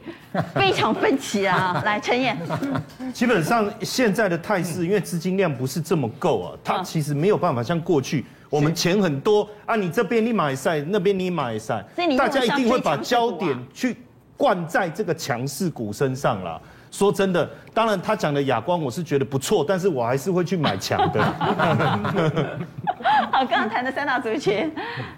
[0.52, 1.80] 非常分歧啊。
[1.86, 2.36] 来，陈燕，
[3.14, 13.96] 基本上现在的态势，因为资金量不是这么够啊，它其实没有办法像过去我们钱很多啊，你这边你买赛，那边你买赛，所以你大家一定会把焦点去
[14.36, 16.60] 灌在这个强势股身上了。
[16.92, 21.24] 说真的，当然他讲的哑光我是觉得不错，但是我还是会去买强的。
[23.32, 24.70] 好，刚刚谈的三大族群，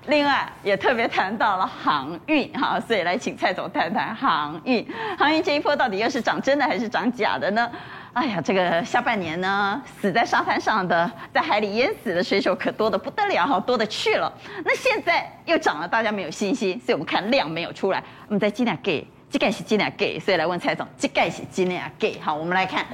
[0.06, 4.86] 另外也特别谈到了航运，哈，所以来请蔡总谈谈航运。
[5.18, 7.68] 航运这一波到底又是涨真的还是涨假的呢？
[8.12, 14.32] 哎呀，这个下半年呢，死在沙滩上的，在海里淹死的水手可多得不得了，好多的去了。
[14.64, 19.04] 那现在又涨了，大家没有信心，所以我们看量没有出来，我们再尽量给。
[19.34, 22.16] 这盖是几两给，所以来问蔡总，这盖是几两给？
[22.20, 22.86] 好，我们来看，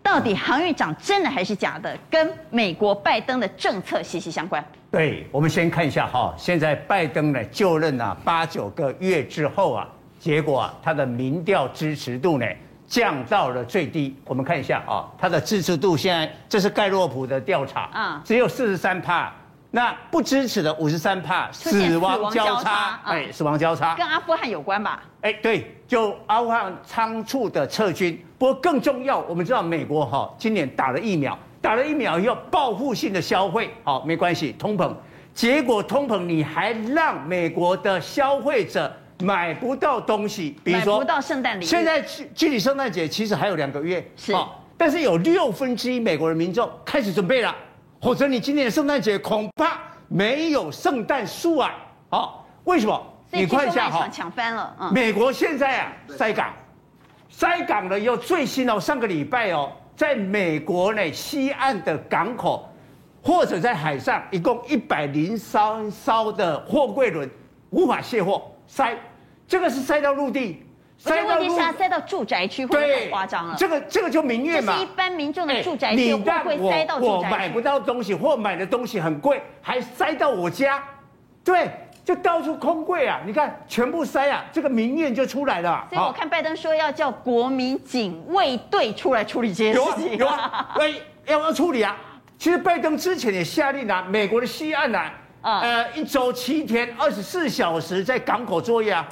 [0.00, 1.98] 到底航运涨真的还是假的？
[2.08, 4.64] 跟美国拜登的政策息息相关。
[4.92, 9.88] 对，我们先看一下哈，现在拜登呢就任啊八九个月之后啊，
[10.20, 12.46] 结果啊他的民调支持度呢
[12.86, 14.16] 降到了最低。
[14.24, 19.34] 我们看一下啊，他的支持度现在这是盖洛普的调查啊，只有四十三趴。
[19.70, 25.02] 那不支持的五十三帕，死亡交叉，哎，死亡交叉，跟阿富汗有关吧？
[25.20, 28.18] 哎，对，就阿富汗仓促的撤军。
[28.38, 34.90] 不过更重要，我们知道美国哈今年打了疫苗，打了疫苗以后报复性的消费，好，没关系，通膨，
[35.34, 41.68] 结果通膨你还让美国的消费者买不到东西，比如说买不到圣诞礼物。
[41.68, 42.02] 现在
[42.34, 44.32] 距离圣诞节其实还有两个月，是，
[44.78, 47.54] 但是有六分之一美国的民众开始准备了。
[48.00, 51.74] 或者你今年的圣诞节恐怕没有圣诞树啊！
[52.10, 53.06] 好，为什么？
[53.30, 54.76] 你看一下哈，抢翻了。
[54.80, 56.52] 嗯，美国现在啊塞港，
[57.28, 62.72] 塞港了以后最新哦，上个礼拜哦，在美国呢西岸的港口
[63.22, 67.28] 或者在海上，一共一百零三艘的货柜轮
[67.70, 68.96] 无法卸货，塞，
[69.46, 70.64] 这个是塞到陆地。
[70.98, 73.54] 所以问题是塞到住宅区，会太夸张了。
[73.56, 74.72] 这个这个就民怨嘛。
[74.72, 77.34] 这是一般民众的住宅区，会不会塞到住宅区？
[77.34, 80.82] 我买不到东西，或买的东西很贵，还塞到我家，
[81.44, 81.70] 对，
[82.04, 83.20] 就到处空柜啊！
[83.24, 85.86] 你看，全部塞啊，这个民怨就出来了。
[85.88, 90.16] 所以我看拜登说要叫国民警卫队出来处理这些事情。
[90.16, 90.94] 有啊，有啊，
[91.26, 91.96] 要要处理啊。
[92.38, 99.08] 其实拜登之前也下令啊，美国的西岸啊，呃，一周七天，二十四小时在港口作业啊，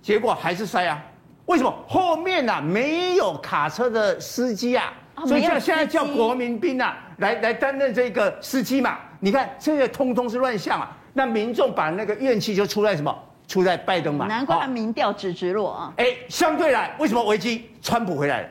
[0.00, 1.02] 结果还是塞啊。
[1.46, 4.92] 为什么后面啊没有卡车的司机啊？
[5.26, 8.98] 所以叫现在叫国民兵啊来来担任这个司机嘛？
[9.20, 10.90] 你看这些通通是乱象啊！
[11.12, 13.16] 那民众把那个怨气就出在什么？
[13.46, 14.26] 出在拜登嘛？
[14.26, 15.92] 难怪他民调直直落啊！
[15.98, 17.70] 哎，相对来，为什么危机？
[17.80, 18.48] 川普回来了。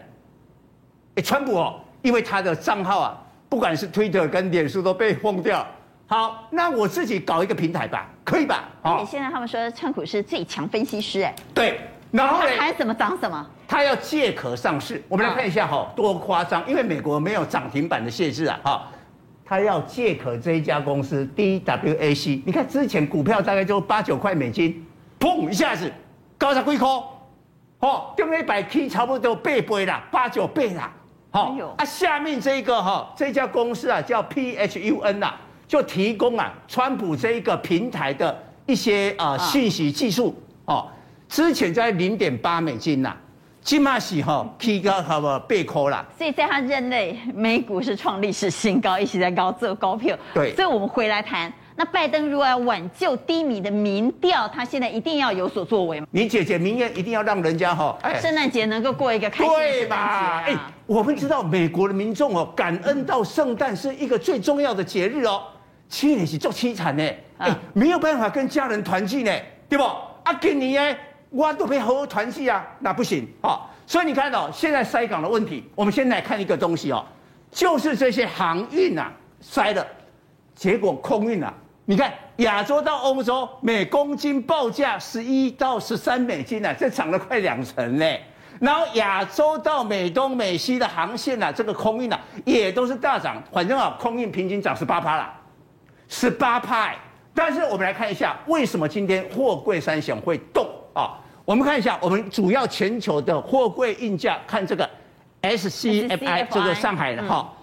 [1.16, 3.18] 哎，川普哦，因为他的账号啊，
[3.50, 5.68] 不管是 Twitter 跟脸书都被封掉。
[6.08, 8.70] 好，那我自己搞一个平台吧，可以吧？
[8.82, 11.80] 而且现在他们说川普是最强分析师，哎，对。
[12.14, 12.50] 然后呢？
[12.60, 15.02] 还什么涨什么，他要借壳上市。
[15.10, 16.64] 我们来看一下哈，多夸张！
[16.70, 18.88] 因为美国没有涨停板的限制啊，哈，
[19.44, 22.44] 他要借壳这一家公司 DWAC。
[22.46, 24.86] 你看之前股票大概就八九块美金，
[25.20, 25.92] 砰一下子
[26.38, 26.88] 高上几块，
[27.80, 30.94] 哦，涨了一百 K，差不多八倍啦，八九倍啦，
[31.32, 35.34] 好，啊，下面这个哈，这家公司啊叫 PHUN 呐，
[35.68, 40.88] 就提供啊川普这一个平台的一些啊信息技术哦。
[41.34, 43.12] 之前在零点八美金呐，
[43.64, 46.06] 起码是哈提高好不倍扣啦。
[46.16, 50.16] 所以在他任内，美股是创历史新高，一直在高做高票。
[50.32, 56.04] 对，所以我们回来谈，那拜登如果要挽救低迷的民调，他现在一定要有所作为。
[56.12, 60.44] 你姐姐明年，一定要让人家哈，哎圣诞节能够过一个开心的对吧？
[60.46, 65.42] 哎，我们知道美国的民众哦，感恩到圣诞是一个最重要的节日哦，
[65.90, 69.32] 七年是做凄惨呢，哎，没有办法跟家人团聚呢。
[69.68, 69.84] 对不？
[69.84, 70.98] 啊，今年呢，
[71.34, 73.62] 我都可以好好团聚啊，那不行啊、哦。
[73.88, 77.04] 所以你看到、哦、现在塞港的问题，我们先来看一个东西哦，
[77.52, 79.86] 就是这些航运啊塞了，
[80.54, 81.52] 结果空运啊，
[81.86, 88.24] 你看亚洲到欧洲每公斤报价十一到十三美金啊，这涨了快两成嘞。
[88.60, 95.34] 然后亚洲到美东美西的航线啊，这个空运啊也都是大涨，反正啊空运平均涨十八趴了，
[96.08, 96.94] 十八趴。
[97.34, 100.66] 但是我们来看一下，为什么今天货柜三雄会动？
[101.46, 104.90] 我们看一下，我们主要全球的货柜运价，看这个
[105.42, 107.54] SCFI 这个上海的哈，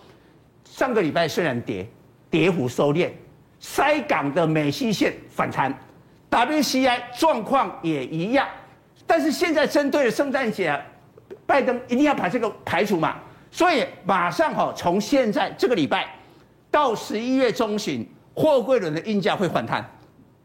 [0.64, 1.88] 上个礼拜虽然跌，
[2.31, 3.11] 跌幅收敛，
[3.59, 5.75] 塞港的美西线反弹
[6.31, 8.47] ，WCI 状况也一样，
[9.07, 10.79] 但是现在针对了圣诞节，
[11.47, 13.16] 拜登一定要把这个排除嘛，
[13.51, 16.07] 所以马上哈，从现在这个礼拜
[16.71, 18.07] 到十一月中旬。
[18.33, 19.85] 货柜轮的运价会反弹，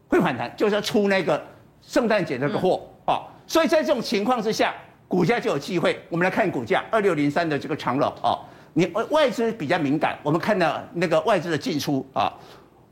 [0.08, 1.42] 会反弹，就是要出那个
[1.80, 2.74] 圣诞节那个货。
[2.74, 4.74] 啊、嗯，所以在这种情况之下，
[5.08, 6.00] 股价就有机会。
[6.08, 8.40] 我们来看股价，二六零三的这个长龙哦，
[8.74, 12.32] 你外资比较敏感，我们看到那个外资的进出啊，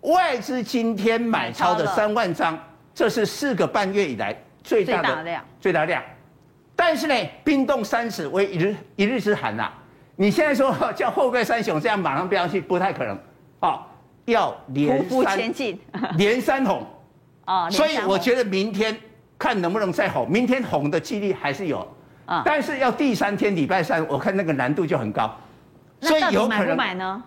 [0.03, 2.59] 外资今天买超的三万张，
[2.95, 6.03] 这是四个半月以来最大的量，最大量。
[6.77, 9.71] 但是呢，冰冻三尺为一日一日之寒呐，
[10.17, 13.19] 你现在说 叫货柜三雄这样马上飙上去，不太可能
[13.61, 13.87] 啊。
[14.27, 15.39] 要连三
[16.17, 16.83] 连三红
[17.45, 18.97] 啊，所以我觉得明天
[19.39, 21.87] 看能不能再红，明天红的几率还是有
[22.27, 25.35] 啊，但是要第三天礼拜三，我看那个难度就很高，
[26.01, 27.23] 所以有可能买不买呢？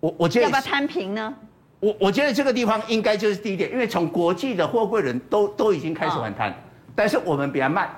[0.00, 1.34] 我我觉得要不要摊平呢？
[1.80, 6.54] 我我觉得这个地方应该就是低点，因为从国际的货柜轮都都已经开始反弹，
[6.94, 7.90] 但是我们比较慢，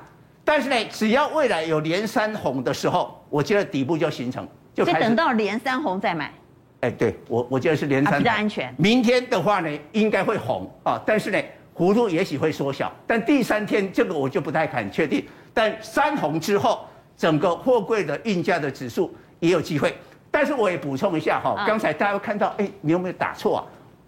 [0.42, 6.33] 但是呢，只要未来有连三红的时候，我觉得底部就形成，就等到连三红再买。
[6.80, 8.74] 哎，对我，我觉得是连三红，比较安全。
[8.78, 11.38] 明天的话呢，应该会红啊，但是呢，
[11.77, 12.93] 幅度也许会缩小。
[13.07, 15.25] 但第三天这个我就不太敢确定。
[15.53, 19.97] 但三红之后，整个货柜的运价的指数也有机会。
[20.31, 23.65] 但是我也补充一下哈，刚才大家看到，哎，你有没有打错啊？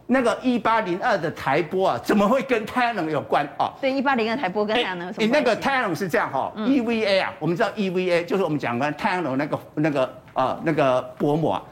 [0.09, 3.73] 那个一八零二的台波啊，怎么会跟太阳能有关啊？
[3.81, 5.45] 对，一八零二台波跟太阳能有什么关系？
[5.45, 11.63] 那个太阳能是这样哈，EVA 啊，我们知道 EVA 就是我们讲的太阳能那个那个啊那个薄膜啊。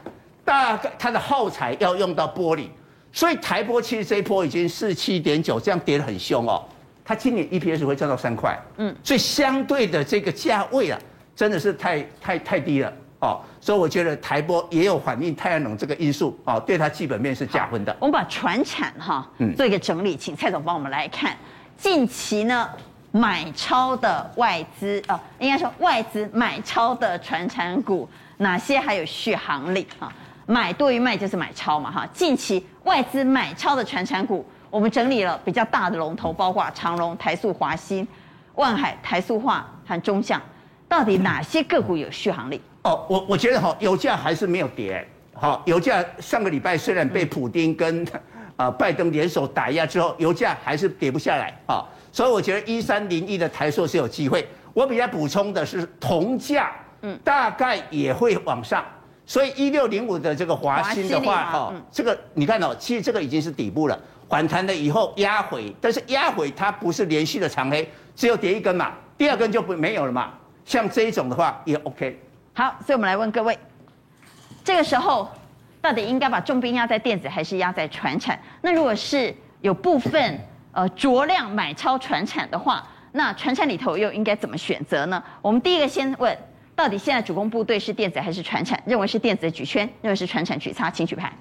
[0.43, 2.67] 大概它的耗材要用到玻璃，
[3.15, 6.61] 所以台波其实这一波已经四七点九，这样跌得很凶哦。
[7.05, 10.99] 它今年 EPS 会降到三块，嗯，所以相对的这个价位啊，
[11.33, 13.39] 真的是太太太低了哦。
[13.61, 17.95] 所以我觉得台波也有反映太阳能这个因素哦，对它基本面是加分的。
[18.01, 19.25] 我们把船产哈，
[19.55, 21.37] 做一个整理，请蔡总帮我们来看
[21.77, 22.69] 近期呢
[23.11, 30.11] 买超的外资哦，应该说外资买超的船产股哪些还有续航力啊？
[30.47, 32.07] 买多于卖就是买超嘛，哈！
[32.13, 38.07] 近期外资买超的传产股，我们整理了比较大的龙头，包括长荣、台塑、华新、
[38.55, 40.39] 万海、台塑化和中向，
[40.87, 42.61] 到底哪些个股有续航力？
[42.83, 48.07] 哦，我我觉得哈，油价还是没有跌，好，油价上个礼拜虽然被普丁跟
[48.55, 54.47] 呃拜登联手打压之后，油价还是跌不下来啊，所以我觉得一三零一的台塑是有机会。
[54.73, 56.71] 我比较补充的是铜价，
[57.01, 58.85] 嗯，大概也会往上。
[59.27, 70.31] 所以一六零五的这个华兴的话，哈，这个你看哦，其实这个已经是底部了，反弹了以后压回，但是压回它不是连续的长黑，只有跌一根嘛，第二根就不没有了嘛。
[70.63, 72.19] 像这一种的话也 OK。
[72.53, 73.57] 好，所以我们来问各位，
[74.63, 75.27] 这个时候
[75.81, 78.39] 到底应该把重兵压在电子还是压在船产？
[78.61, 80.39] 那如果是有部分
[80.71, 85.23] 呃酌量买超船产的话，那船产里头又应该怎么选择呢？
[85.41, 86.37] 我们第一个先问。
[86.75, 88.81] 到底现在主攻部队是电子还是船产？
[88.85, 91.31] 认为是电子的举圈，认为是船产举叉，请举牌。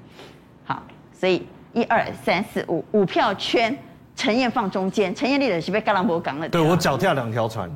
[0.64, 3.76] 好，所以一二三四五五票圈，
[4.14, 6.48] 陈燕放中间，陈燕立的是被高朗博港了。
[6.48, 7.68] 对，我脚跳两条船。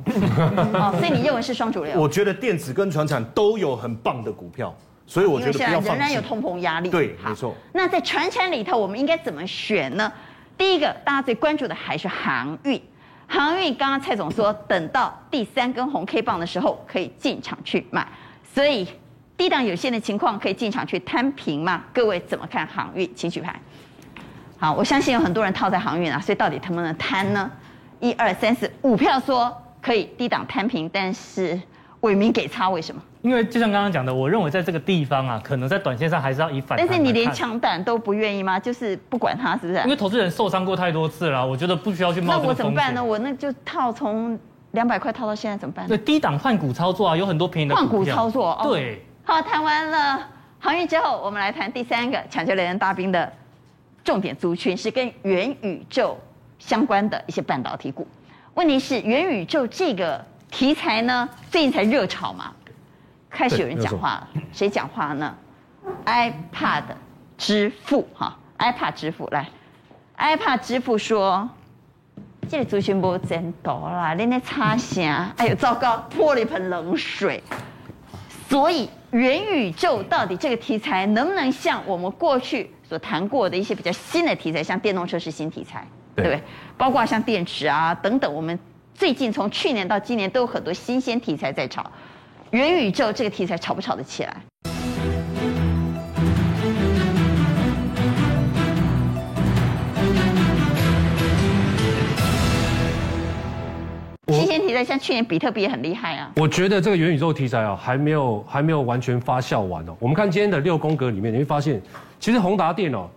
[0.73, 1.99] 哦，所以你认为是双主流？
[1.99, 4.73] 我觉得电子跟船产都有很棒的股票，
[5.05, 6.89] 所以我觉得现在仍然有通膨压力。
[6.89, 7.53] 对，没错。
[7.73, 10.09] 那在船产里头，我们应该怎么选呢？
[10.57, 12.81] 第一个，大家最关注的还是航运。
[13.29, 18.05] 航运刚刚蔡总说，等到第三根红 K 棒的时候可以进场去买，
[18.53, 18.87] 所以
[19.37, 21.83] 低档有限的情况可以进场去摊平吗？
[21.93, 23.09] 各位怎么看航运？
[23.15, 23.57] 请举牌。
[24.57, 27.49] 好，我相信有很多人套在航运啊，所以到底能不能摊呢？
[27.99, 31.61] 一二三四五票说可以低档摊平，但是
[32.01, 33.01] 伟明给差，为什么？
[33.21, 36.87] 因为就像刚刚讲的，我认为在这个地方啊，可能在短线上还是要以反弹。
[36.87, 38.59] 但是你连抢胆都不愿意吗？
[38.59, 39.79] 就是不管它是不是？
[39.83, 42.41] 因为投资人受伤过太多次了，我觉得不需要去冒险。
[42.41, 43.03] 那我怎么办呢？
[43.03, 44.39] 我那就套从
[44.71, 45.85] 两百块套到现在怎么办？
[45.87, 47.75] 对，低档换股操作啊，有很多便宜的。
[47.75, 49.03] 换股操作，哦、对。
[49.25, 50.25] 好，谈完了
[50.59, 53.31] 航运之后，我们来谈第三个抢救雷人大兵的
[54.03, 56.17] 重点族群，是跟元宇宙
[56.57, 58.07] 相关的一些半导体股。
[58.53, 62.51] 问题是元宇宙这个题材呢，最近才热炒嘛，
[63.29, 64.27] 开始有人讲话了。
[64.51, 65.35] 谁讲话呢
[66.05, 66.83] ？iPad
[67.37, 69.47] 支付哈，iPad 支付来
[70.17, 71.49] ，iPad 支付说
[72.49, 75.31] ：“这个族群不真多啦，你那插啥？
[75.37, 77.41] 哎呦，糟糕，泼了一盆冷水。
[78.47, 86.43] 所以元宇宙到底这个题材能不能像我们过去所谈过的一些比较新的题材，像电动车是新题材？”对不对？
[86.77, 88.57] 包括像电池啊等等，我们
[88.93, 91.89] 最近从去年到今年都有很多新鲜题材在炒，
[92.51, 94.35] 元宇宙这个题材炒不炒得起来？
[104.27, 106.31] 新鲜题材像去年比特币也很厉害啊。
[106.37, 109.95] 我觉得这个元宇宙题材啊，还没有还没有完全发酵完哦。
[109.99, 111.79] 我们看今天的六宫格里面，你会发现，
[112.19, 113.07] 其实宏达电哦。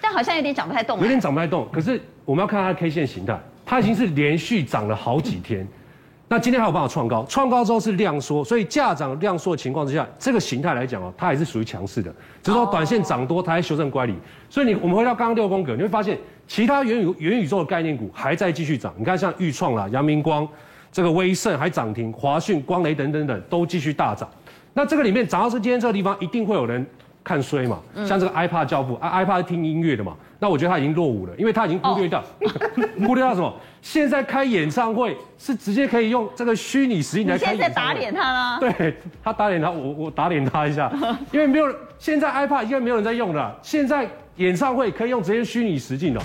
[0.00, 1.68] 但好像有点涨不太动，有点涨不太动。
[1.70, 5.66] 可是我们要看它的 K 线形态，它已经是连续涨了好几天。
[6.30, 12.12] 那今天还有办法创高，创高之后是量缩，所以价涨量缩的情况之下，这个形态来讲哦，它还是属于强势的。
[12.42, 14.14] 只是说短线涨多，它还修正乖离。
[14.50, 18.92] 所以你我们回到刚刚六宫格，你会发现其他元宇元宇宙的概念股还在继续涨。
[18.98, 20.46] 你看像钰创啦、阳明光、
[20.92, 24.28] 这个威盛还涨停，华讯、光雷等等等都继续大涨。
[24.74, 26.86] 那这个里面涨到是今天这个地方，一定会有人。
[27.28, 32.24] 看衰嘛，像这个 iPad 教父啊，iPad 听音乐的嘛，那我觉得他已经落伍了，因为他已经忽略掉，
[33.06, 33.54] 忽略掉什么？
[33.82, 37.60] 现在开演唱会是直接可以用这个虚拟实境来开演唱会。
[37.60, 38.58] 现在打脸他了？
[38.60, 40.90] 对，他打脸他，我我打脸他一下，
[41.30, 41.66] 因为没有
[41.98, 46.20] 现在 iPad 应该没有人在用的，现在演唱会可以用直接虚拟实境的。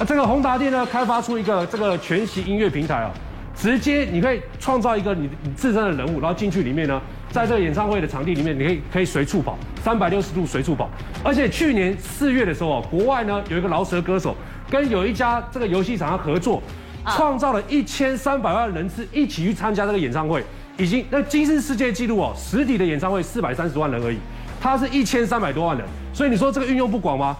[0.08, 3.10] 这个宏达电呢，开发出一个这个全息音乐平台啊，
[3.54, 6.98] 直接你可以创造一个你你自身的人物，然后进去里面呢。
[7.38, 10.90] 在这个演唱会的场地里面，你可以可以随处跑，三百六十度随处跑。
[11.22, 14.34] 而且去年四月的时候，国外呢有一个饶舌歌手
[14.68, 16.60] 跟有一家这个游戏厂商合作，
[17.06, 20.42] 创造了一千三百万人次一起去参加这个演唱会，
[20.78, 24.18] 已经那吉尼斯世界纪录哦，实体的演唱会四百三十万人而已，
[24.60, 27.36] 他是一千三百多万人，所以你说这个运用不广吗？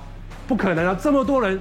[0.46, 1.60] 不可能啊，这么多人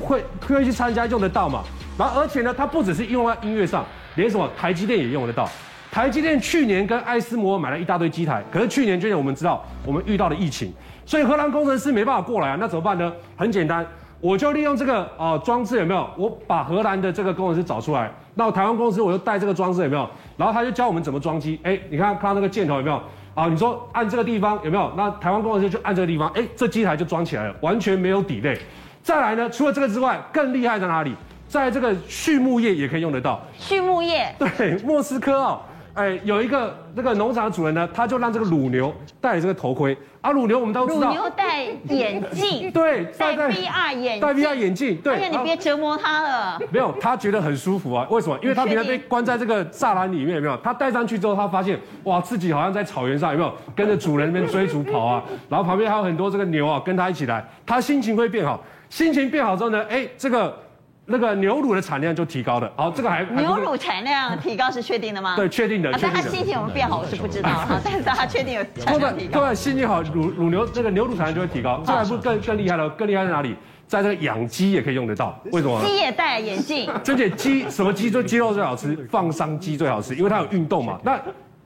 [0.00, 1.62] 会会去参加用得到嘛？
[1.96, 5.48] 然后而且呢，它不只是用在音乐上，连什么台积电也用得到。
[5.90, 10.72] 台积电去年跟艾斯摩尔买了一大堆机台，可是去年就像我们知道，我们遇到了疫情，
[11.06, 13.12] 所以荷兰工程师没办法过来啊，那怎么办呢？
[13.36, 13.84] 很简单，
[14.20, 16.08] 我就利用这个呃装置有没有？
[16.16, 20.08] 我把荷兰的这个工程师找出来，那台湾公司我就带这个装置有没有？
[20.36, 21.58] 然后他就教我们怎么装机。
[21.62, 23.02] 哎，你看看到那个箭头有没有？
[23.34, 24.92] 啊，你说按这个地方有没有？
[24.96, 28.58] 那台湾工程师就按这个地方，哎，这机台就装起来了，完全没有 delay。
[29.02, 31.14] 再来呢，除了这个之外，更厉害在哪里？
[31.48, 33.40] 在这个畜牧业也可以用得到。
[33.58, 34.34] 畜牧业？
[34.38, 35.60] 对，莫斯科哦。
[35.98, 40.30] 哎，有一个那个农场的主人呢，他就让这个乳牛戴了这个头盔啊。
[40.30, 45.16] 乳牛我们都知道，乳牛戴眼镜， 对，戴 VR 眼镜，戴 VR 眼镜，对。
[45.16, 46.56] 哎呀，你别折磨他了。
[46.70, 48.06] 没有，他觉得很舒服啊。
[48.10, 48.38] 为什么？
[48.40, 50.56] 因为他平常被关在这个栅栏里面，有没有？
[50.58, 53.52] 他戴上去之后，他发现哇，自己好像在草原上，有没有？
[53.74, 55.24] 跟着主人那边追逐跑啊。
[55.50, 58.62] 然后旁边还有很多这个牛啊，跟他一起来，他心情会变好。
[58.88, 60.56] 心情变好之后呢，哎，这个。
[61.10, 65.34] 那个牛乳的产量就提高了，好，这个还，还牛乳产量提高是确定的吗？
[65.36, 65.90] 对，确定的。
[65.90, 69.40] 但他心情有没有变好，我是不知道哈， 但是他确定有产量提高。
[69.40, 71.82] 对，心情好，乳乳牛这个牛乳产量就会提高。
[71.86, 72.90] 这还不更更厉害了？
[72.90, 73.56] 更厉害在哪里？
[73.86, 75.34] 在这个养鸡也可以用得到。
[75.50, 75.82] 为什么？
[75.82, 76.90] 鸡也戴眼镜。
[77.02, 78.94] 珍姐鸡什么鸡最鸡肉最好吃？
[79.10, 81.00] 放商鸡最好吃，因为它有运动嘛。
[81.02, 81.18] 那。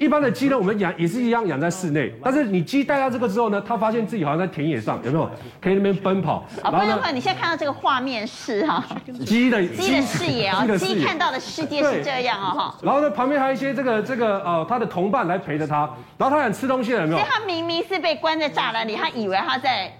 [0.02, 5.30] 一般的鸡呢，我们养也是一样养在室内，但是你鸡带到这个之后呢，它发现自己好像在田野上，有没有？
[5.60, 6.44] 可以那边奔跑。
[6.60, 8.84] 啊，不用不用，你现在看到这个画面是哈，
[9.24, 12.74] 鸡的鸡的视野啊，鸡看到的世界是这样啊哈。
[12.82, 15.88] 然后呢，旁边还有一些这个这个呃，它的同伴来陪着它，
[16.18, 17.18] 然后它想吃东西了，有没有？
[17.18, 19.92] 所以它明明是被关在栅栏里，它以为它在。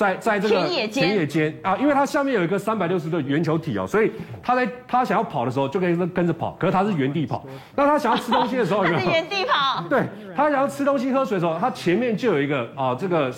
[0.00, 4.10] 在在这个田野间，田野间啊，因为它下面有一个三百六十度的圆球体哦，所以
[4.42, 7.44] 它在它想要跑的时候就可以跟着跑，可是它是原地跑。
[7.76, 9.84] 那它想要吃东西的时候， 它是原地跑。
[9.90, 13.30] 对，它想要吃东西喝水的时候，它前面就有一个啊这个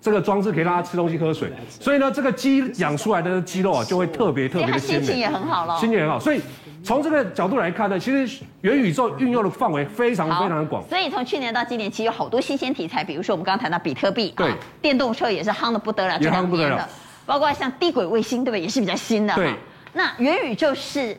[0.00, 1.52] 这个装置可以让它吃东西喝水。
[1.68, 5.06] 所以呢，这个鸡养出来的肌肉啊就会特别特别的鲜美。
[5.06, 5.78] 心情也很好了。
[5.78, 6.40] 心情很好，所以。
[6.84, 10.82] 从这个角度来看呢，其实元宇宙运用的范围非常非常的广。
[10.88, 16.88] 所以从去年到今年，其实有好多新鲜题材，比如说我们刚刚谈到比特币，对，电动车也是夯的不得了，也夯不得了。
[17.24, 18.60] 包括像低轨卫星，对不对？
[18.60, 19.34] 也是比较新的。
[19.34, 19.54] 对。
[19.92, 21.16] 那元宇宙是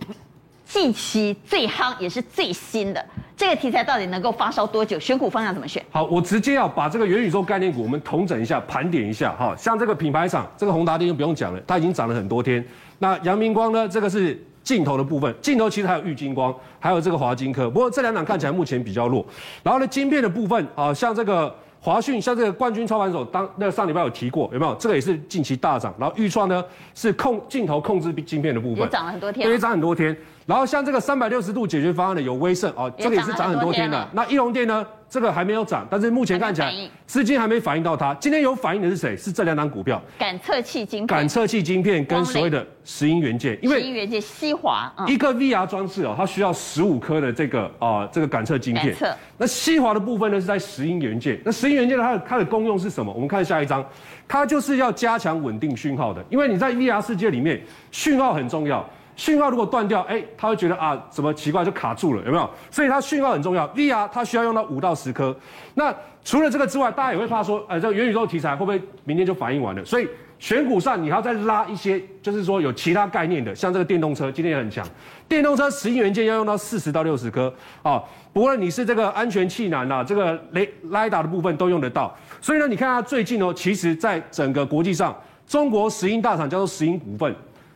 [0.66, 3.04] 近期最夯，也是最新的。
[3.38, 5.00] 这个题材到底能够发烧多久？
[5.00, 5.84] 选股方向怎么选？
[5.92, 9.32] 好，我直接要把这个元宇宙概念股，我们统整一下，盘点一下。
[9.40, 12.64] 哈，像这个品牌厂，这个宏达电就不用讲了，它已经涨了很多天。
[13.00, 13.88] 那阳明光呢？
[13.88, 14.38] 这个是。
[14.64, 19.26] 镜头的部分，镜头其实还有玉晶光，还有这个华晶科，不过这两档看起来目前比较弱。
[19.62, 24.74] 然后呢，晶片的部分啊，像这个华讯像这个冠军操盘手，当那个上礼拜有提过，有没有？
[24.76, 25.94] 这个也是近期大涨。
[26.00, 26.64] 然后预创呢
[26.96, 30.16] 是控镜头控制晶片的部分，也涨了很多天，也涨很多天。
[30.46, 34.08] 然后像这个三百六十度解决方案的有威盛哦，这个也是涨很多天的。
[34.14, 34.86] 那义隆电呢？
[35.10, 36.74] 这个还没有涨，但是目前看起来
[37.06, 38.16] 资金还没反映到它。
[38.16, 39.16] 今天有反映的是谁？
[39.16, 48.96] 是这两档股票，感测器晶片，感测器晶片跟所谓的石英元件，因为石英元件西华，一个 VR 装置哦，它需要十五颗的这个啊、呃、这个感测晶片。
[49.38, 51.40] 那西华的部分呢是在石英元件。
[51.46, 53.14] 那石英元件的它的它的功用是什么？
[53.14, 53.86] 我们看下一张，
[54.28, 58.84] 它就是要加强稳定讯号的，因为你在 VR 世界里面讯号很重要。
[59.16, 62.50] 讯号如果断掉，哎，他会觉得啊，怎么奇怪就卡住了，有没有？
[62.72, 65.36] 所以它讯号很重要，VR 它需要用到五到十颗。
[65.76, 65.94] 那
[66.24, 69.84] 除了这个之外，大家也会怕说，呃，这个元宇宙题材会不会明天就反应完了？
[69.86, 70.08] 所以
[70.40, 74.86] 选股上你还要再拉一些，就是说有其他概念的，像这个电动车今天也很强，
[75.28, 78.02] 电动车石英元件要用到四十到六十颗啊。
[78.32, 82.16] 不论你是这个安全气囊啊，这个雷雷达的部分都用得到。
[82.42, 87.34] 所以呢，你看它最近哦，其实在整个国际上，中国石英大厂叫做石英股份。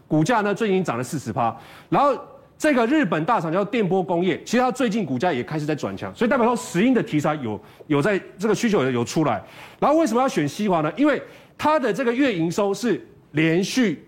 [0.08, 1.56] 股价呢，最近涨了四十趴，
[1.90, 2.18] 然后
[2.58, 9.44] 这个日本大厂叫电波工业，其实它最近股价也开始在转强，所以代表说石英的题材有有在这个需求有有出来。
[9.80, 10.92] 然后为什么要选西华呢？
[10.98, 11.22] 因为
[11.58, 14.08] 它的这个月营收是连续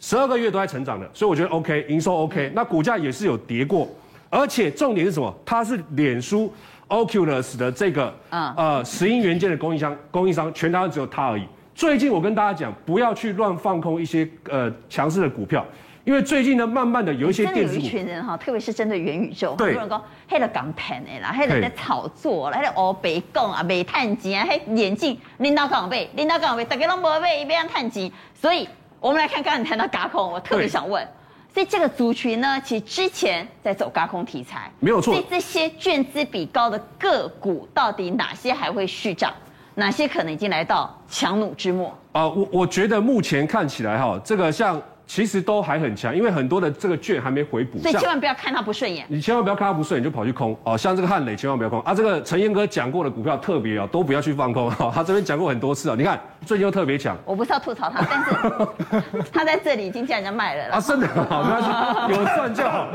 [0.00, 3.88] 十二个月都在成长的，所以我觉得 OK，营收 OK，那股价也是有跌过，
[4.30, 5.32] 而且重点是什么？
[5.44, 6.52] 它是脸书
[6.88, 11.44] Oculus 的这个呃石英元件的供应商，供应商全台湾只有它而已。
[11.74, 15.64] 最近我跟大家讲，不要去乱放空一些呃强势的股票，
[16.04, 28.68] 因为最近呢，慢慢的有一些电子股，有一群人哈，特别是针对元宇宙，很多人讲，黑了港盘的啦，黑了在炒作啦，黑了哦白讲啊，没探钱啊，黑眼镜领导港被领导港被大家拢无被，一边探钱，所以
[29.00, 31.06] 我们来看刚才谈到轧空，我特别想问，
[31.54, 39.32] 所以这个族群呢，其实之前在走高空题材，没有错，所以这些券资比高的个股，到底哪些还会续涨？
[39.74, 41.88] 哪些可能已经来到强弩之末？
[42.12, 44.80] 啊、呃，我我觉得目前看起来哈，这个像。
[45.12, 49.04] 其实都还很强，因为很多的这个券还没回补，所以千万不要看它不顺眼。
[49.08, 51.92] 你千万不要看它不顺眼就跑去空哦，像这个汉磊千万不要空啊。
[51.92, 54.88] 这个陈彦哥讲过的股票特别哦，都不要去放空哈。
[54.94, 57.16] 他这边讲过很多次哦，你看最近又特别强。
[57.24, 60.74] 我不是要吐槽他，但是 他在这里已经叫人家卖了。
[60.74, 61.68] 啊，真的好，没关系，
[62.14, 62.86] 有赚就好。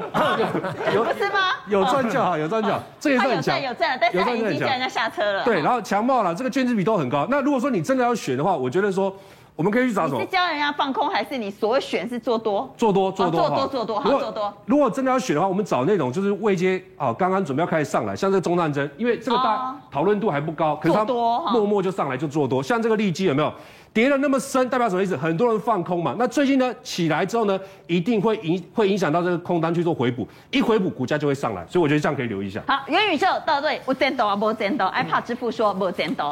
[0.94, 1.40] 有不是吗？
[1.68, 2.82] 有赚就好，有赚就好。
[2.98, 5.44] 这也是很强，有赚了，但是他已经叫人家下车了。
[5.44, 7.28] 对，然后强茂了，这个券资比都很高。
[7.30, 9.14] 那如果说你真的要选的话，我觉得说。
[9.56, 10.20] 我们可以去找什么？
[10.20, 12.70] 你是教人家放空，还是你所选是做多？
[12.76, 14.54] 做多，做多，做多，做多，好，做多。
[14.66, 22.62] 如果真的要选的话，我们找那种就是未接啊，刚刚准备要开始上来，像这个中战争，因为这个大讨论度还不高，可是它默默就上来就做多。
[22.62, 23.50] 像这个利基有没有
[23.94, 24.68] 跌了那么深？
[24.68, 25.16] 代表什么意思？
[25.16, 26.14] 很多人放空嘛。
[26.20, 32.62] 那最近呢起来之后呢，一定会影会影响到这个空单去做回补，一回补股价就会上来，所以我觉得这样可以留意一下。
[32.68, 36.24] 好，元宇宙到底有前途啊，没前途？iPad 之父说没前途。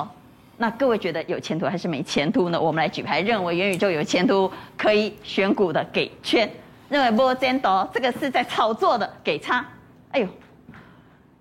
[0.58, 2.62] 那各位觉得有前途还是没前途呢？
[2.62, 6.50] 我们来举牌，认为元宇宙有前途可以选股的给圈，
[6.90, 9.66] 认为没前途这个是在炒作的给叉。
[10.12, 10.28] 哎呦，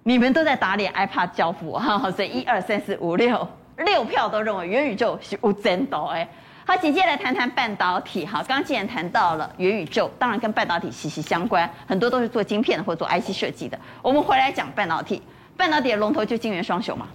[0.03, 3.47] 你们都在打脸 iPad 交付哈，所以一二三四五六
[3.77, 6.27] 六票都认为元宇宙是无前途哎。
[6.65, 8.43] 好，紧接着来谈谈半导体哈。
[8.49, 13.79] 刚既然谈到了元宇宙，当然跟半导体息息相关，很多都是做晶片或做 IC 设计的。
[14.01, 15.21] 我们回来讲半导体，
[15.57, 17.07] 半导体的龙头就晶圆双雄嘛。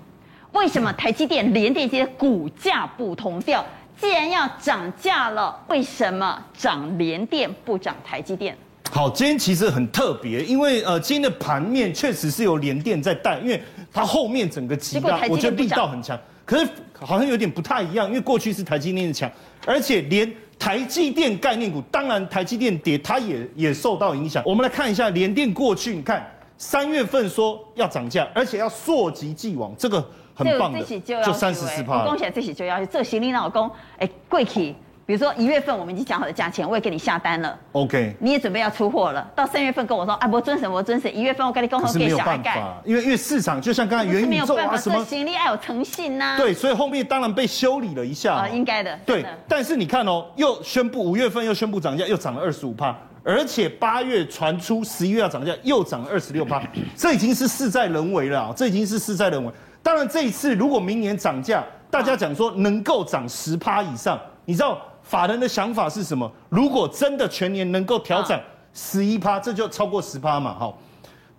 [0.57, 3.63] 为什么台积电、联电这些股价不同调？
[3.95, 8.57] 既然要涨价了，为什么涨联电不涨台积电？
[8.89, 13.61] 好，今天其实很特别，因为呃，今天的盘面确实是由联电在带，因为
[13.93, 16.19] 它后面整个急拉，我觉得力道很强。
[16.43, 16.67] 可是
[16.99, 19.29] 好像有点不太一样，因为过去是台积电的强，
[19.63, 24.41] 而且连台积电概念股，当然台积电跌，它也也受到影响。
[24.43, 26.25] 我们来看一下联电过去，你看
[26.57, 30.03] 三月份说要涨价，而且要溯及既往，这个。
[30.37, 30.81] 很棒的，
[31.25, 32.05] 就三十四趴。
[32.05, 34.75] 恭喜这些就要做行李老公，哎，贵气。
[35.07, 37.57] 比如说一月份我们已经讲好的价钱，我也给你下单了。
[37.71, 39.25] OK，你也准备要出货了。
[39.33, 41.07] 到三月份跟我说，啊，我遵守，我遵守。
[41.07, 42.61] 一月份我跟你沟通，给小孩盖。
[42.83, 46.35] 因为因为市场就像刚才元宇宙啊什么，行李要有诚信呐。
[46.37, 48.35] 对，所以后面当然被修理了一下。
[48.35, 48.99] 啊，应该的。
[49.05, 56.61] 对，但是你看哦，又宣布五月份又宣布涨价，又涨了二十五趴，而且八月传出十一月要涨价，又涨了二十六趴，
[56.97, 59.49] 这已经是事在人为了，这已经是事在人为。
[59.87, 66.29] 当然，这一次如果明年涨价，大家讲说能够涨十趴以上，你知道法人的想法是什么？
[66.49, 68.37] 如果真的全年能够调涨
[68.73, 70.77] 十一趴，这就超过十趴嘛，好，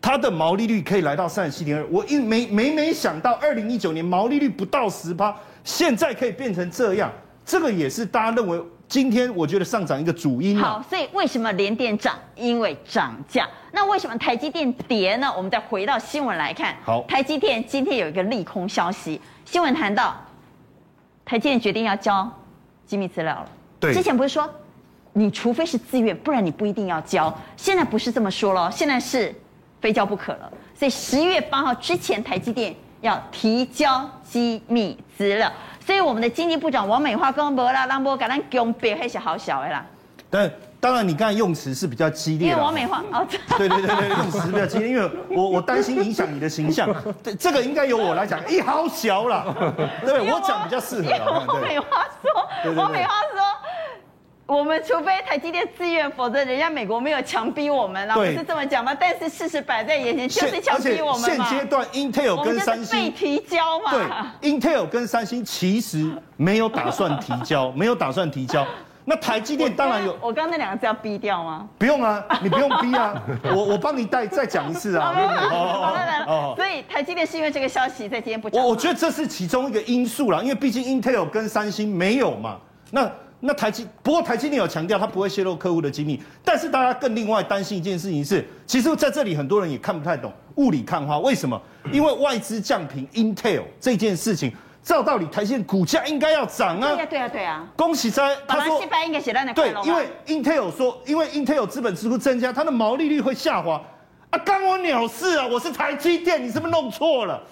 [0.01, 1.86] 它的毛利率可以来到三十七点二。
[1.90, 7.12] 我一没没没想到，二零一九年毛利率不到十趴，现在可以变成这样，
[7.44, 8.59] 这个也是大家认为
[8.89, 10.59] 今天我觉得上涨一个主因。
[10.59, 12.18] 好，所以为什么联电涨？
[12.34, 13.47] 因为涨价。
[13.70, 15.30] 那为什么台积电跌呢？
[15.36, 16.74] 我们再回到新闻来看。
[16.82, 20.16] 好，台积电今天有一个利空消息，新闻谈到
[21.26, 22.28] 台积电决定要交
[22.86, 23.49] 机密资料了。
[23.78, 24.49] 对，之前不是说
[25.12, 27.32] 你除非是自愿，不然你不一定要交。
[27.59, 29.34] 现在不是这么说了，现在是
[29.82, 30.51] 非交不可了。
[30.74, 35.53] 所以十一月八号之前，台积电要提交机密资料。
[35.89, 39.82] 所以我们的经济部长王美花跟没啦，让波给咱公别还是好小的啦。
[40.28, 42.51] 但当然，你刚才用词是比较激烈。
[42.51, 43.26] 因为王美花哦，
[43.57, 46.95] 对对对对，用词比较激烈，因为我 我担心影响你的形象。
[47.22, 49.47] 这这个应该由我来讲，一好小啦，
[50.05, 51.11] 对，我讲比较适合。
[51.49, 53.41] 王美花说，王美花说。
[54.49, 58.96] 我们除非台积电自愿，否则人家美国没有强逼我们，然后不是这么讲吗？
[58.99, 61.46] 但是事实摆在眼前，就是强逼我们嘛。
[61.46, 63.92] 现阶段，Intel 跟三星被提交嘛。
[64.40, 68.66] 对，Intel 跟三星其实没有打算提交， 没有打算提交。
[69.05, 70.16] 那台积电当然有。
[70.18, 71.68] 我刚刚那两个字要逼掉吗？
[71.76, 73.22] 不用啊，你不用逼啊，
[73.55, 75.12] 我我帮你带再讲一次啊。
[75.12, 78.62] 好了，所以台积电是因为这个消息在今天不讲。
[78.62, 82.57] 我我觉得这是其中一个因素啦，因为毕竟 Intel 跟三星没有嘛。
[82.90, 83.11] 那。
[83.41, 86.20] 那台积不过台积电有强调，它不会泄露客户的机密。
[86.45, 91.18] 但是大家更另外担心一件事情是，其实在这里很多人也看不太懂雾里看花。
[91.20, 91.61] 为什么？
[91.93, 96.97] 因为外资降频 Intel 这件事情，照道理台积电股价应该要涨啊。
[96.97, 97.68] 对啊，对啊，对啊。
[97.76, 103.80] 恭喜在他说，应该写在那对，因为 Intel 说，因为 Intel 资本支出增加，它的毛利率会下滑。
[104.30, 105.47] 啊，干我鸟事啊！
[105.47, 107.43] 我是台积电，你是不是弄错了？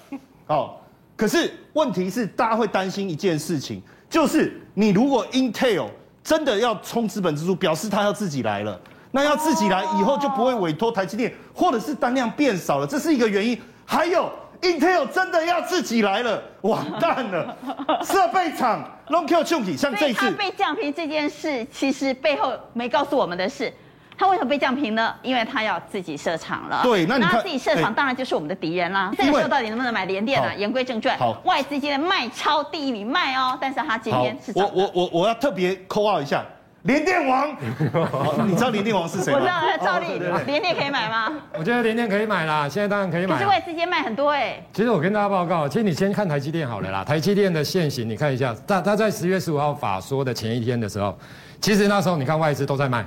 [0.48, 0.74] 哦，
[1.16, 3.80] 可是问题是，大家会担心一件事情。
[4.10, 5.88] 就是你如果 Intel
[6.22, 8.78] 真的要冲资本支出，表示他要自己来了，
[9.10, 13.58] 那要自己来以后就不会委托台积电，或者是单量变少了，这是一个原因。
[13.86, 17.56] 还有 Intel 真的要自己来了，完蛋了，
[18.04, 23.72] 设备厂 Long Q 重体像这次被降频这件事，其实背后没告诉我们的是。
[24.18, 25.14] 他为什么被降平呢？
[25.22, 26.80] 因为他要自己设厂了。
[26.82, 29.12] 对，那你他自己设厂，当然就是我们的敌人啦。
[29.16, 30.54] 这个时候到底能不能买联电呢？
[30.56, 36.44] 言归正传，好，外资今天卖超第一名卖哦，但是他今天是我我我我要特别 call out 一下
[36.82, 37.48] 联电王，
[38.46, 39.38] 你知道联电王是谁吗？
[39.38, 41.32] 我知道，赵丽，联电可以买吗？
[41.58, 43.34] 我觉得联电可以买啦，现在当然可以买。
[43.34, 44.64] 可是外资今天卖很多哎。
[44.72, 51.18] 其实我跟大家报告，其实你先看台积电好了啦，台积电的现行你看一下，它它在十月十五号法说的前一天的时候，
[51.60, 53.04] 其实那时候你看外资都在卖。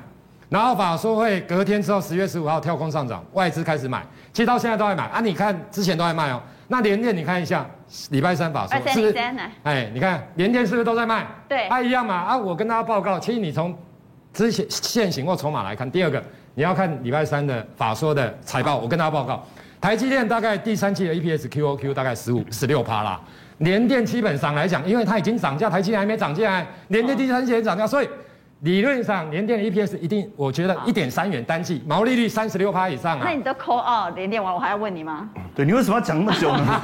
[0.50, 5.22] 然后法说会隔天之后，十月十五号跳空上涨，外资开始买，其实到现在都在买啊！
[5.22, 6.42] 你看之前都在卖哦。
[6.68, 7.64] 那联电你看一下，
[8.10, 9.16] 礼拜三法说是不是？
[9.62, 11.28] 哎，你看联电是不是都在卖？
[11.48, 12.36] 对，啊一样嘛啊！
[12.36, 13.78] 我跟大家报告，其实你从
[14.34, 16.20] 之前现行或筹码来看，第二个
[16.56, 19.46] 你要看礼拜三的法说的财报，我跟大家报告，
[19.80, 23.22] 台积电大概第三季的 EPS QOQ 大概十五十六趴啦，
[23.60, 28.10] 联电基本上来讲，因为它已经涨价，台积电还没涨价，联电第三季也涨价，所以。
[28.62, 33.22] 理论上，联电的 EPS 一定，我觉得一点三元单季，毛利率三十六趴以上啊。
[33.24, 35.30] 那你都 call 哦，联电完，我还要问你吗？
[35.56, 36.82] 对，你为什么要讲那么久呢？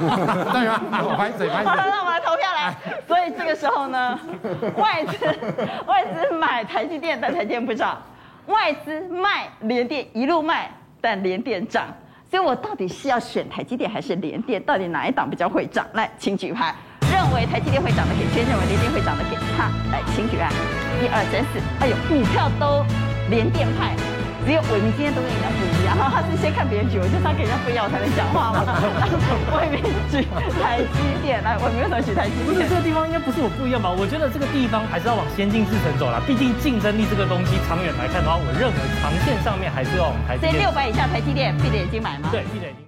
[0.52, 0.80] 对吗？
[1.04, 1.66] 我拍嘴拍嘴。
[1.66, 2.74] 好了，那我们来投票来。
[3.06, 4.18] 所以这个时候呢，
[4.78, 5.26] 外资
[5.86, 7.94] 外资买台积电，但台积电不涨；
[8.46, 10.70] 外资卖联电，一路卖，
[11.02, 11.84] 但联电涨。
[12.30, 14.62] 所以我到底是要选台积电还是联电？
[14.62, 15.86] 到底哪一档比较会涨？
[15.92, 16.74] 来，请举牌。
[17.16, 19.72] 认为台积电会涨的给圈，认为联电会涨的给他。
[19.88, 20.52] 来，请举案。
[21.00, 22.84] 一二三四，哎呦，股票都
[23.32, 23.96] 联电派，
[24.44, 28.60] 只有伟铭今天都跟人家不一样，他是先看别人举，我就他给人家不一样我才能讲话嘛。
[29.56, 29.80] 伟铭
[30.12, 30.28] 举
[30.60, 32.48] 台积电，来，伟铭为什么举台积电？
[32.48, 33.88] 不是这个地方应该不是我不一样吧？
[33.88, 40.52] 我觉得这个地方还是要往先进制程走啦，毕竟竞争力这个东西长远来看的话，我认为长线上面还是要往台积电。
[40.52, 42.28] 所以六百以下台积电闭着眼睛买吗？
[42.32, 42.85] 对，闭着眼睛。